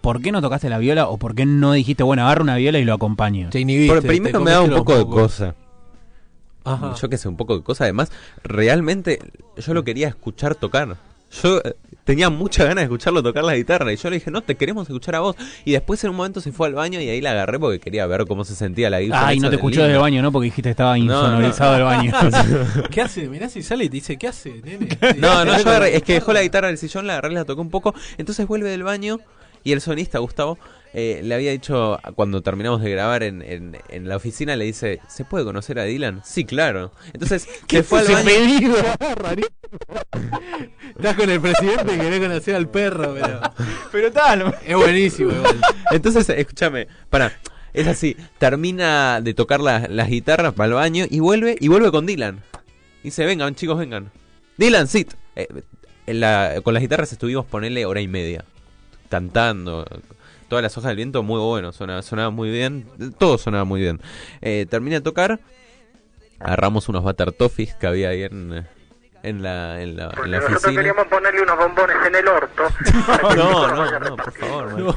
¿Por 0.00 0.20
qué 0.20 0.32
no 0.32 0.40
tocaste 0.42 0.68
la 0.68 0.78
viola 0.78 1.06
o 1.08 1.16
por 1.16 1.34
qué 1.34 1.46
no 1.46 1.72
dijiste, 1.72 2.02
bueno, 2.02 2.22
agarra 2.24 2.42
una 2.42 2.56
viola 2.56 2.78
y 2.78 2.84
lo 2.84 2.92
acompaño? 2.94 3.50
Te 3.50 3.60
inhibiste, 3.60 3.94
Por- 3.94 4.06
primero 4.06 4.38
te 4.40 4.44
me 4.44 4.50
daba 4.50 4.64
un 4.64 4.70
poco 4.74 4.96
de 4.98 5.04
cosa. 5.04 5.54
Ajá. 6.64 6.94
Yo 7.00 7.08
que 7.08 7.18
sé, 7.18 7.28
un 7.28 7.36
poco 7.36 7.56
de 7.56 7.62
cosa. 7.62 7.84
Además, 7.84 8.10
realmente 8.42 9.18
yo 9.56 9.74
lo 9.74 9.84
quería 9.84 10.08
escuchar 10.08 10.54
tocar. 10.54 10.96
Yo 11.42 11.58
eh, 11.64 11.74
tenía 12.04 12.28
mucha 12.30 12.64
ganas 12.64 12.76
de 12.76 12.82
escucharlo 12.84 13.22
tocar 13.22 13.44
la 13.44 13.54
guitarra 13.56 13.92
y 13.92 13.96
yo 13.96 14.10
le 14.10 14.16
dije, 14.16 14.30
no, 14.30 14.42
te 14.42 14.54
queremos 14.56 14.88
escuchar 14.88 15.14
a 15.14 15.20
vos. 15.20 15.36
Y 15.64 15.72
después 15.72 16.02
en 16.04 16.10
un 16.10 16.16
momento 16.16 16.40
se 16.40 16.52
fue 16.52 16.66
al 16.68 16.74
baño 16.74 17.00
y 17.00 17.08
ahí 17.08 17.20
la 17.20 17.30
agarré 17.30 17.58
porque 17.58 17.80
quería 17.80 18.06
ver 18.06 18.26
cómo 18.26 18.44
se 18.44 18.54
sentía 18.54 18.90
la 18.90 19.00
guitarra. 19.00 19.28
Ay, 19.28 19.38
no 19.40 19.48
te 19.48 19.56
escuchó 19.56 19.80
desde 19.82 19.94
el 19.94 20.00
baño, 20.00 20.20
¿no? 20.22 20.30
Porque 20.32 20.46
dijiste 20.46 20.62
que 20.64 20.70
estaba 20.70 20.96
no. 20.98 21.04
insonorizado 21.04 21.76
el 21.76 21.82
baño. 21.84 22.12
¿Qué 22.90 23.00
hace? 23.00 23.28
Mirá 23.28 23.48
si 23.48 23.62
sale 23.62 23.84
y 23.84 23.88
te 23.88 23.94
dice, 23.94 24.16
¿qué 24.18 24.28
hace, 24.28 24.60
nene? 24.62 24.88
No, 25.18 25.44
no, 25.44 25.56
yo 25.58 25.64
agarré- 25.64 25.94
es 25.94 26.02
que 26.02 26.14
dejó 26.14 26.32
la 26.32 26.40
guitarra 26.42 26.68
del 26.68 26.78
sillón, 26.78 27.06
la 27.06 27.14
agarré, 27.14 27.34
la 27.34 27.44
tocó 27.44 27.62
un 27.62 27.70
poco. 27.70 27.94
Entonces 28.18 28.46
vuelve 28.46 28.68
del 28.70 28.82
baño 28.82 29.18
y 29.64 29.72
el 29.72 29.80
sonista, 29.80 30.18
Gustavo, 30.18 30.58
eh, 30.94 31.20
le 31.22 31.34
había 31.34 31.50
dicho, 31.52 31.98
cuando 32.14 32.42
terminamos 32.42 32.82
de 32.82 32.90
grabar 32.90 33.22
en, 33.22 33.42
en, 33.42 33.78
en 33.88 34.08
la 34.08 34.16
oficina, 34.16 34.56
le 34.56 34.64
dice, 34.66 35.00
¿se 35.08 35.24
puede 35.24 35.44
conocer 35.44 35.78
a 35.78 35.84
Dylan? 35.84 36.20
Sí, 36.24 36.44
claro. 36.44 36.92
Entonces 37.12 37.48
se 37.68 37.82
fue 37.82 38.00
al 38.00 38.08
baño. 38.08 38.24
pedido. 38.26 38.76
Estás 40.96 41.16
con 41.16 41.30
el 41.30 41.40
presidente 41.40 41.94
y 41.94 41.98
querés 41.98 42.20
conocer 42.20 42.54
al 42.54 42.68
perro, 42.68 43.14
pero... 43.14 43.40
Pero 43.90 44.12
tal. 44.12 44.54
Es 44.64 44.76
buenísimo 44.76 45.32
igual. 45.32 45.60
Entonces, 45.90 46.28
escúchame, 46.28 46.88
para, 47.10 47.32
es 47.72 47.86
así, 47.86 48.16
termina 48.38 49.20
de 49.20 49.34
tocar 49.34 49.60
la- 49.60 49.88
las 49.88 50.08
guitarras 50.08 50.52
para 50.54 50.68
el 50.68 50.74
baño 50.74 51.06
y 51.08 51.20
vuelve 51.20 51.56
y 51.58 51.68
vuelve 51.68 51.90
con 51.90 52.06
Dylan. 52.06 52.40
Dice, 53.02 53.24
vengan 53.24 53.54
chicos, 53.54 53.78
vengan. 53.78 54.10
Dylan, 54.58 54.86
sit. 54.88 55.12
Eh, 55.36 55.48
en 56.06 56.20
la- 56.20 56.60
con 56.62 56.74
las 56.74 56.82
guitarras 56.82 57.12
estuvimos 57.12 57.46
ponerle 57.46 57.86
hora 57.86 58.00
y 58.00 58.08
media, 58.08 58.44
cantando. 59.08 59.86
Todas 60.52 60.62
las 60.64 60.76
hojas 60.76 60.88
del 60.90 60.96
viento 60.96 61.22
muy 61.22 61.40
bueno, 61.40 61.72
sonaba, 61.72 62.02
sonaba 62.02 62.28
muy 62.28 62.50
bien, 62.50 62.86
todo 63.18 63.38
sonaba 63.38 63.64
muy 63.64 63.80
bien. 63.80 64.02
Eh, 64.42 64.66
termina 64.68 64.96
de 64.96 65.00
tocar, 65.00 65.40
agarramos 66.38 66.90
unos 66.90 67.02
butter 67.02 67.32
toffees 67.32 67.74
que 67.76 67.86
había 67.86 68.10
ahí 68.10 68.24
en, 68.24 68.66
en 69.22 69.42
la, 69.42 69.80
en 69.80 69.96
la, 69.96 70.12
en 70.22 70.30
nosotros 70.30 70.74
queríamos 70.76 71.06
ponerle 71.06 71.40
unos 71.40 71.56
bombones 71.56 71.96
en 72.06 72.14
el 72.16 72.28
orto. 72.28 72.64
No, 73.34 73.66
no, 73.66 73.78
vaya 73.78 73.98
no, 73.98 74.14
por 74.14 74.32
favor. 74.34 74.82
man. 74.82 74.94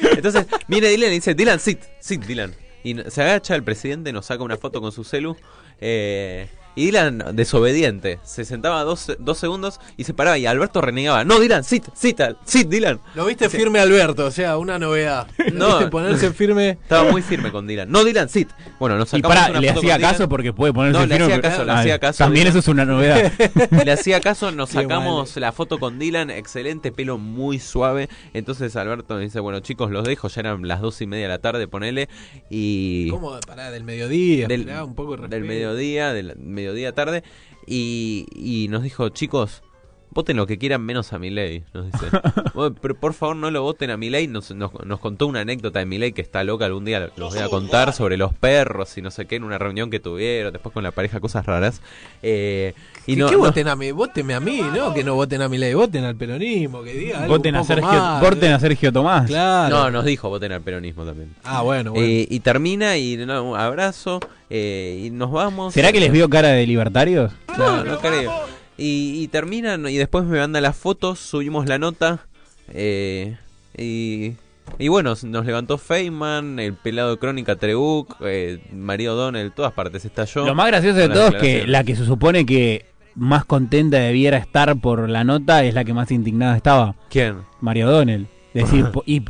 Entonces, 0.00 0.46
viene 0.68 0.88
Dylan 0.88 1.10
y 1.10 1.16
dice, 1.16 1.34
Dylan, 1.34 1.60
sit, 1.60 1.82
sit, 2.00 2.24
Dylan. 2.24 2.54
Y 2.82 2.94
se 3.10 3.20
agacha 3.20 3.54
el 3.56 3.62
presidente, 3.64 4.10
nos 4.14 4.24
saca 4.24 4.42
una 4.42 4.56
foto 4.56 4.80
con 4.80 4.90
su 4.90 5.04
celu. 5.04 5.36
eh, 5.82 6.48
y 6.78 6.86
Dylan, 6.86 7.24
desobediente, 7.34 8.18
se 8.22 8.44
sentaba 8.44 8.82
dos, 8.84 9.12
dos 9.18 9.36
segundos 9.38 9.80
y 9.96 10.04
se 10.04 10.14
paraba. 10.14 10.38
Y 10.38 10.46
Alberto 10.46 10.80
renegaba, 10.80 11.24
no, 11.24 11.38
Dylan, 11.40 11.64
sit, 11.64 11.84
sit, 11.94 12.20
sit, 12.44 12.68
Dylan. 12.68 13.00
Lo 13.14 13.26
viste 13.26 13.48
firme 13.48 13.78
Alberto, 13.80 14.24
o 14.26 14.30
sea, 14.30 14.56
una 14.58 14.78
novedad. 14.78 15.26
No. 15.52 15.68
¿Viste 15.78 15.88
ponerse 15.88 16.32
firme. 16.32 16.70
Estaba 16.70 17.10
muy 17.10 17.20
firme 17.22 17.50
con 17.50 17.66
Dylan. 17.66 17.90
No, 17.90 18.04
Dylan, 18.04 18.28
sit. 18.28 18.48
Bueno, 18.78 18.96
nos 18.96 19.08
Y 19.08 19.16
sacamos 19.16 19.36
para, 19.36 19.50
una 19.50 19.60
le 19.60 19.68
foto 19.68 19.80
hacía 19.80 19.92
con 19.94 19.98
Dylan. 19.98 20.12
caso 20.12 20.28
porque 20.28 20.52
puede 20.52 20.72
ponerse 20.72 20.98
No, 21.00 21.06
le 21.06 21.16
firme, 21.16 21.32
hacía 21.34 21.42
caso, 21.42 21.64
le 21.64 21.72
Ah, 21.72 21.80
hacía 21.80 21.98
caso, 21.98 22.18
También 22.18 22.44
Dylan. 22.44 22.50
eso 22.50 22.58
es 22.60 22.68
una 22.68 22.84
novedad. 22.84 23.32
Le 23.84 23.92
hacía 23.92 24.20
caso, 24.20 24.50
nos 24.52 24.70
Qué 24.70 24.74
sacamos 24.76 25.36
la 25.36 25.52
foto 25.52 25.78
con 25.78 25.98
Dylan, 25.98 26.30
excelente, 26.30 26.92
pelo 26.92 27.18
muy 27.18 27.58
suave. 27.58 28.08
Entonces 28.34 28.76
Alberto 28.76 29.14
nos 29.14 29.22
dice, 29.22 29.40
bueno 29.40 29.60
chicos, 29.60 29.90
los 29.90 30.04
dejo, 30.04 30.28
ya 30.28 30.40
eran 30.42 30.66
las 30.68 30.80
dos 30.80 31.00
y 31.00 31.06
media 31.06 31.24
de 31.24 31.28
la 31.30 31.38
tarde, 31.38 31.66
ponele. 31.66 32.08
Y 32.50 33.08
¿Cómo? 33.10 33.38
Pará, 33.46 33.70
del 33.70 33.84
mediodía. 33.84 34.46
del, 34.46 34.60
esperá 34.60 34.84
un 34.84 34.94
poco 34.94 35.16
de 35.16 35.22
del 35.22 35.30
respeto. 35.42 35.46
mediodía, 35.48 36.12
del 36.12 36.36
mediodía 36.36 36.67
tarde. 36.94 37.22
Y, 37.66 38.26
y 38.34 38.68
nos 38.68 38.82
dijo, 38.82 39.08
chicos, 39.10 39.62
Voten 40.10 40.36
lo 40.36 40.46
que 40.46 40.58
quieran 40.58 40.82
menos 40.82 41.12
a 41.12 41.18
Milei, 41.18 41.64
nos 41.74 41.92
dice. 41.92 42.06
Pero 42.80 42.94
por 42.94 43.12
favor 43.14 43.36
no 43.36 43.50
lo 43.50 43.62
voten 43.62 43.90
a 43.90 43.96
Milei. 43.96 44.26
Nos, 44.26 44.50
nos, 44.52 44.72
nos 44.84 45.00
contó 45.00 45.26
una 45.26 45.40
anécdota 45.40 45.78
de 45.78 45.86
Milei 45.86 46.12
que 46.12 46.22
está 46.22 46.42
loca. 46.44 46.64
Algún 46.64 46.84
día 46.84 47.10
los 47.16 47.34
voy 47.34 47.42
a 47.42 47.48
contar 47.48 47.92
sobre 47.92 48.16
los 48.16 48.32
perros 48.32 48.96
y 48.98 49.02
no 49.02 49.10
sé 49.10 49.26
qué 49.26 49.36
en 49.36 49.44
una 49.44 49.58
reunión 49.58 49.90
que 49.90 50.00
tuvieron. 50.00 50.52
Después 50.52 50.72
con 50.72 50.82
la 50.82 50.90
pareja, 50.90 51.20
cosas 51.20 51.44
raras. 51.46 51.82
Eh, 52.22 52.74
y 53.06 53.14
¿Qué, 53.14 53.20
no, 53.20 53.28
qué 53.28 53.32
no- 53.36 53.40
voten 53.40 53.68
a 53.68 53.76
mí? 53.76 53.90
Vótenme 53.92 54.34
a 54.34 54.40
mí, 54.40 54.60
¿no? 54.74 54.92
Que 54.94 55.04
no 55.04 55.14
voten 55.14 55.42
a 55.42 55.48
mi 55.48 55.58
ley, 55.58 55.74
voten 55.74 56.04
al 56.04 56.16
peronismo, 56.16 56.82
que 56.82 56.92
diga 56.94 57.18
algo 57.22 57.34
Voten 57.36 57.54
un 57.54 57.60
a, 57.60 57.64
Sergio, 57.64 57.88
más, 57.88 58.20
voten 58.22 58.50
¿eh? 58.50 58.54
a 58.54 58.60
Sergio 58.60 58.92
Tomás. 58.92 59.26
Claro. 59.26 59.76
no, 59.76 59.90
nos 59.90 60.04
dijo 60.04 60.28
voten 60.28 60.52
al 60.52 60.60
peronismo 60.62 61.04
también. 61.04 61.34
Ah, 61.44 61.62
bueno, 61.62 61.92
bueno. 61.92 62.06
Eh, 62.06 62.26
y 62.28 62.40
termina 62.40 62.96
y 62.96 63.16
no, 63.18 63.42
un 63.42 63.58
abrazo 63.58 64.20
eh, 64.50 65.02
y 65.06 65.10
nos 65.10 65.30
vamos. 65.30 65.74
¿Será 65.74 65.92
que 65.92 66.00
les 66.00 66.12
vio 66.12 66.28
cara 66.28 66.48
de 66.48 66.66
libertarios? 66.66 67.32
No, 67.56 67.84
no 67.84 67.98
creo. 67.98 68.57
Y, 68.78 69.22
y 69.22 69.28
terminan 69.28 69.88
y 69.88 69.96
después 69.96 70.24
me 70.24 70.38
mandan 70.38 70.62
las 70.62 70.76
fotos, 70.76 71.18
subimos 71.18 71.66
la 71.66 71.78
nota 71.78 72.26
eh, 72.72 73.36
y, 73.76 74.34
y 74.78 74.88
bueno, 74.88 75.14
nos 75.22 75.46
levantó 75.46 75.78
Feynman, 75.78 76.60
el 76.60 76.74
pelado 76.74 77.10
de 77.10 77.18
Crónica 77.18 77.56
Trebuc, 77.56 78.16
eh, 78.20 78.60
María 78.72 79.12
O'Donnell, 79.12 79.52
todas 79.52 79.72
partes 79.72 80.04
estalló. 80.04 80.46
Lo 80.46 80.54
más 80.54 80.68
gracioso 80.68 80.98
de 80.98 81.08
todo 81.08 81.28
es 81.28 81.34
que 81.34 81.66
la 81.66 81.82
que 81.84 81.96
se 81.96 82.04
supone 82.04 82.46
que 82.46 82.86
más 83.14 83.44
contenta 83.44 83.98
debiera 83.98 84.38
estar 84.38 84.78
por 84.80 85.08
la 85.08 85.24
nota 85.24 85.64
es 85.64 85.74
la 85.74 85.84
que 85.84 85.92
más 85.92 86.10
indignada 86.12 86.56
estaba, 86.56 86.94
¿Quién? 87.10 87.38
Mario 87.60 87.88
O'Donnell. 87.88 88.28
Es 88.54 88.64
decir, 88.70 88.86
y 89.06 89.24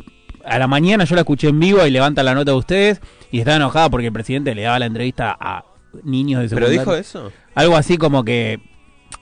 a 0.45 0.59
la 0.59 0.67
mañana 0.67 1.05
yo 1.05 1.15
la 1.15 1.21
escuché 1.21 1.47
en 1.49 1.59
vivo 1.59 1.85
y 1.85 1.89
levanta 1.89 2.21
la 2.21 2.35
nota 2.35 2.51
de 2.51 2.57
ustedes 2.57 3.01
y 3.31 3.39
estaba 3.39 3.57
enojada 3.57 3.89
porque 3.89 4.07
el 4.07 4.13
presidente 4.13 4.53
le 4.53 4.63
daba 4.63 4.79
la 4.79 4.85
entrevista 4.85 5.35
a 5.39 5.65
niños 6.03 6.41
de 6.41 6.49
¿Pero 6.49 6.67
secundaria. 6.67 6.81
dijo 6.81 6.95
eso? 6.95 7.31
Algo 7.55 7.75
así 7.75 7.97
como 7.97 8.23
que 8.23 8.59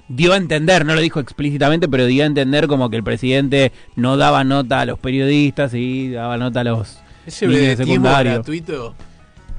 dio 0.08 0.34
a 0.34 0.38
entender, 0.38 0.86
no 0.86 0.96
lo 0.96 1.02
dijo 1.02 1.20
explícitamente, 1.20 1.88
pero 1.88 2.06
dio 2.06 2.24
a 2.24 2.28
entender 2.28 2.68
como 2.68 2.90
que 2.90 2.96
el 2.98 3.04
presidente 3.04 3.72
no 3.96 4.18
daba 4.18 4.44
nota 4.44 4.82
a 4.82 4.86
los 4.86 5.00
periodistas 5.00 5.74
y 5.74 6.12
daba 6.12 6.38
nota 6.38 6.62
a 6.62 6.64
los 6.64 7.00
Ese 7.26 7.46
niños 7.48 7.60
de 7.62 7.68
vedetismo 7.68 7.94
secundario. 7.94 8.32
gratuito. 8.34 8.96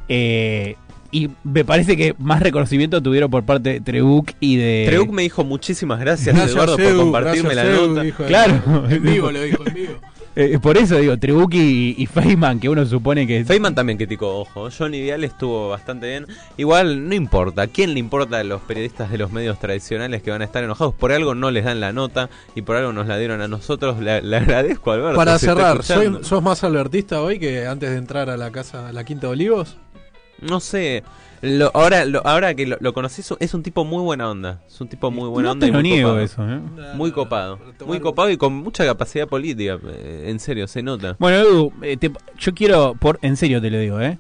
Eh, 0.09 0.77
y 1.11 1.31
me 1.45 1.65
parece 1.65 1.97
que 1.97 2.15
más 2.19 2.41
reconocimiento 2.41 3.03
tuvieron 3.03 3.31
por 3.31 3.45
parte 3.45 3.75
de 3.75 3.81
Trebuch 3.81 4.33
y 4.41 4.57
de... 4.57 4.87
Trebuc 4.89 5.11
me 5.11 5.23
dijo 5.23 5.43
muchísimas 5.45 6.01
gracias, 6.01 6.35
Gracias, 6.35 6.55
Eduardo 6.55 6.77
por 6.77 6.85
Edu, 6.85 6.99
compartirme 7.01 7.55
gracias, 7.55 7.77
la 7.77 7.83
Edu, 7.83 7.95
nota. 7.95 8.27
Claro. 8.27 8.85
En 8.91 9.03
vivo 9.03 9.31
lo 9.31 9.43
dijo, 9.43 9.67
en 9.67 9.75
vivo. 9.75 9.93
Eh, 10.41 10.57
por 10.61 10.77
eso 10.79 10.97
digo, 10.99 11.19
Trebuch 11.19 11.53
y, 11.55 11.97
y 11.99 12.07
Feynman, 12.07 12.61
que 12.61 12.69
uno 12.69 12.87
supone 12.87 13.27
que... 13.27 13.45
Feynman 13.45 13.75
también 13.75 13.97
criticó, 13.97 14.39
ojo. 14.39 14.69
Johnny 14.71 15.01
Vial 15.03 15.25
estuvo 15.25 15.69
bastante 15.71 16.07
bien. 16.07 16.27
Igual, 16.57 17.09
no 17.09 17.15
importa. 17.17 17.63
¿A 17.63 17.67
quién 17.67 17.93
le 17.93 17.99
importa 17.99 18.39
a 18.39 18.45
los 18.45 18.61
periodistas 18.61 19.11
de 19.11 19.19
los 19.19 19.33
medios 19.33 19.59
tradicionales 19.59 20.23
que 20.23 20.31
van 20.31 20.41
a 20.43 20.45
estar 20.45 20.63
enojados? 20.63 20.95
Por 20.95 21.11
algo 21.11 21.35
no 21.35 21.51
les 21.51 21.65
dan 21.65 21.81
la 21.81 21.93
nota 21.93 22.31
y 22.55 22.63
por 22.63 22.77
algo 22.77 22.93
nos 22.93 23.09
la 23.09 23.19
dieron 23.19 23.41
a 23.41 23.49
nosotros. 23.49 23.99
Le, 23.99 24.23
le 24.23 24.37
agradezco, 24.37 24.93
Alberto. 24.93 25.17
Para 25.17 25.41
si 25.41 25.47
cerrar. 25.47 25.83
¿soy- 25.83 26.21
¿sos 26.23 26.41
más 26.41 26.63
albertista 26.63 27.21
hoy 27.21 27.41
que 27.41 27.67
antes 27.67 27.91
de 27.91 27.97
entrar 27.97 28.31
a 28.31 28.37
la 28.37 28.53
casa, 28.53 28.89
a 28.89 28.93
la 28.93 29.03
Quinta 29.03 29.27
de 29.27 29.33
Olivos? 29.33 29.77
No 30.41 30.61
sé. 30.61 31.03
Lo- 31.41 31.71
ahora, 31.75 32.05
lo- 32.05 32.27
ahora 32.27 32.55
que 32.55 32.67
lo, 32.67 32.77
lo 32.81 32.93
conocí, 32.93 33.23
es 33.41 33.55
un- 33.55 33.63
tipo 33.63 33.85
muy 33.85 34.03
buena 34.03 34.31
onda. 34.31 34.61
Es 34.67 34.81
un 34.81 34.89
tipo 34.89 35.11
muy 35.11 35.29
buena 35.29 35.49
no 35.49 35.53
onda. 35.53 35.67
te 35.67 35.71
y 35.71 35.73
lo 35.73 35.79
muy 35.81 35.91
niego 35.91 36.09
copado. 36.11 36.25
eso, 36.25 36.49
¿eh? 36.49 36.61
Muy 36.95 37.13
copado. 37.13 37.59
Muy 37.87 38.01
copado 38.01 38.31
y 38.31 38.37
con 38.37 38.53
mucha 38.55 38.85
capacidad 38.85 39.29
política. 39.29 39.79
eh, 39.89 40.27
En 40.29 40.41
serio, 40.41 40.67
se 40.67 40.83
nota. 40.83 41.17
Bueno, 41.19 41.37
Edu, 41.39 41.73
eh, 41.83 41.97
te- 41.97 42.13
yo 42.39 42.55
quiero, 42.55 42.95
por 42.99 43.19
en 43.23 43.37
serio 43.37 43.61
te 43.61 43.71
lo 43.71 43.79
digo, 43.79 44.01
¿eh? 44.01 44.19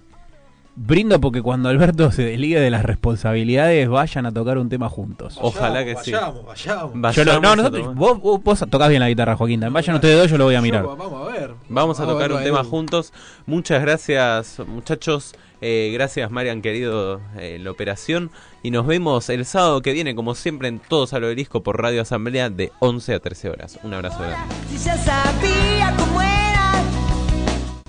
Brindo 0.81 1.21
porque 1.21 1.43
cuando 1.43 1.69
Alberto 1.71 2.13
se 2.13 2.23
desligue 2.23 2.61
de 2.61 2.71
las 2.71 2.85
responsabilidades 2.85 3.89
vayan 3.89 4.27
a 4.27 4.33
tocar 4.33 4.59
un 4.59 4.69
tema 4.69 4.89
juntos. 4.89 5.37
Ojalá 5.43 5.85
que 5.85 5.97
sí. 5.97 6.13
Vayamos, 6.13 6.45
vayamos. 6.47 7.17
Yo 7.17 7.25
no, 7.41 7.57
nosotros, 7.57 7.95
vos, 7.97 8.21
vos, 8.21 8.41
vos 8.45 8.65
tocás 8.71 8.89
bien 8.89 9.01
la 9.01 9.09
guitarra, 9.09 9.35
Joaquín. 9.35 9.59
Vayan 9.73 9.97
ustedes 9.97 10.17
dos, 10.17 10.31
yo 10.31 10.39
lo 10.39 10.45
voy 10.45 10.55
a 10.55 10.63
mirar. 10.63 10.85
Yo- 10.85 10.97
vamos 10.97 11.29
a 11.29 11.33
ver. 11.33 11.51
Vamos 11.69 11.99
a 11.99 12.07
tocar 12.07 12.31
un 12.33 12.45
tema 12.45 12.63
juntos. 12.63 13.13
Muchas 13.47 13.83
gracias, 13.83 14.61
muchachos. 14.69 15.35
Eh, 15.61 15.91
gracias, 15.93 16.31
Marian, 16.31 16.63
querido, 16.63 17.21
eh, 17.37 17.59
la 17.61 17.71
operación. 17.71 18.31
Y 18.63 18.71
nos 18.71 18.87
vemos 18.87 19.29
el 19.29 19.45
sábado 19.45 19.83
que 19.83 19.93
viene, 19.93 20.15
como 20.15 20.35
siempre, 20.35 20.69
en 20.69 20.79
Todos 20.79 21.13
al 21.13 21.25
Obelisco 21.25 21.63
por 21.63 21.81
Radio 21.81 22.03
Asamblea 22.03 22.51
de 22.51 22.73
11 22.81 23.15
a 23.15 23.21
13 23.21 23.51
horas. 23.51 23.79
Un 23.83 23.95
abrazo 23.95 24.19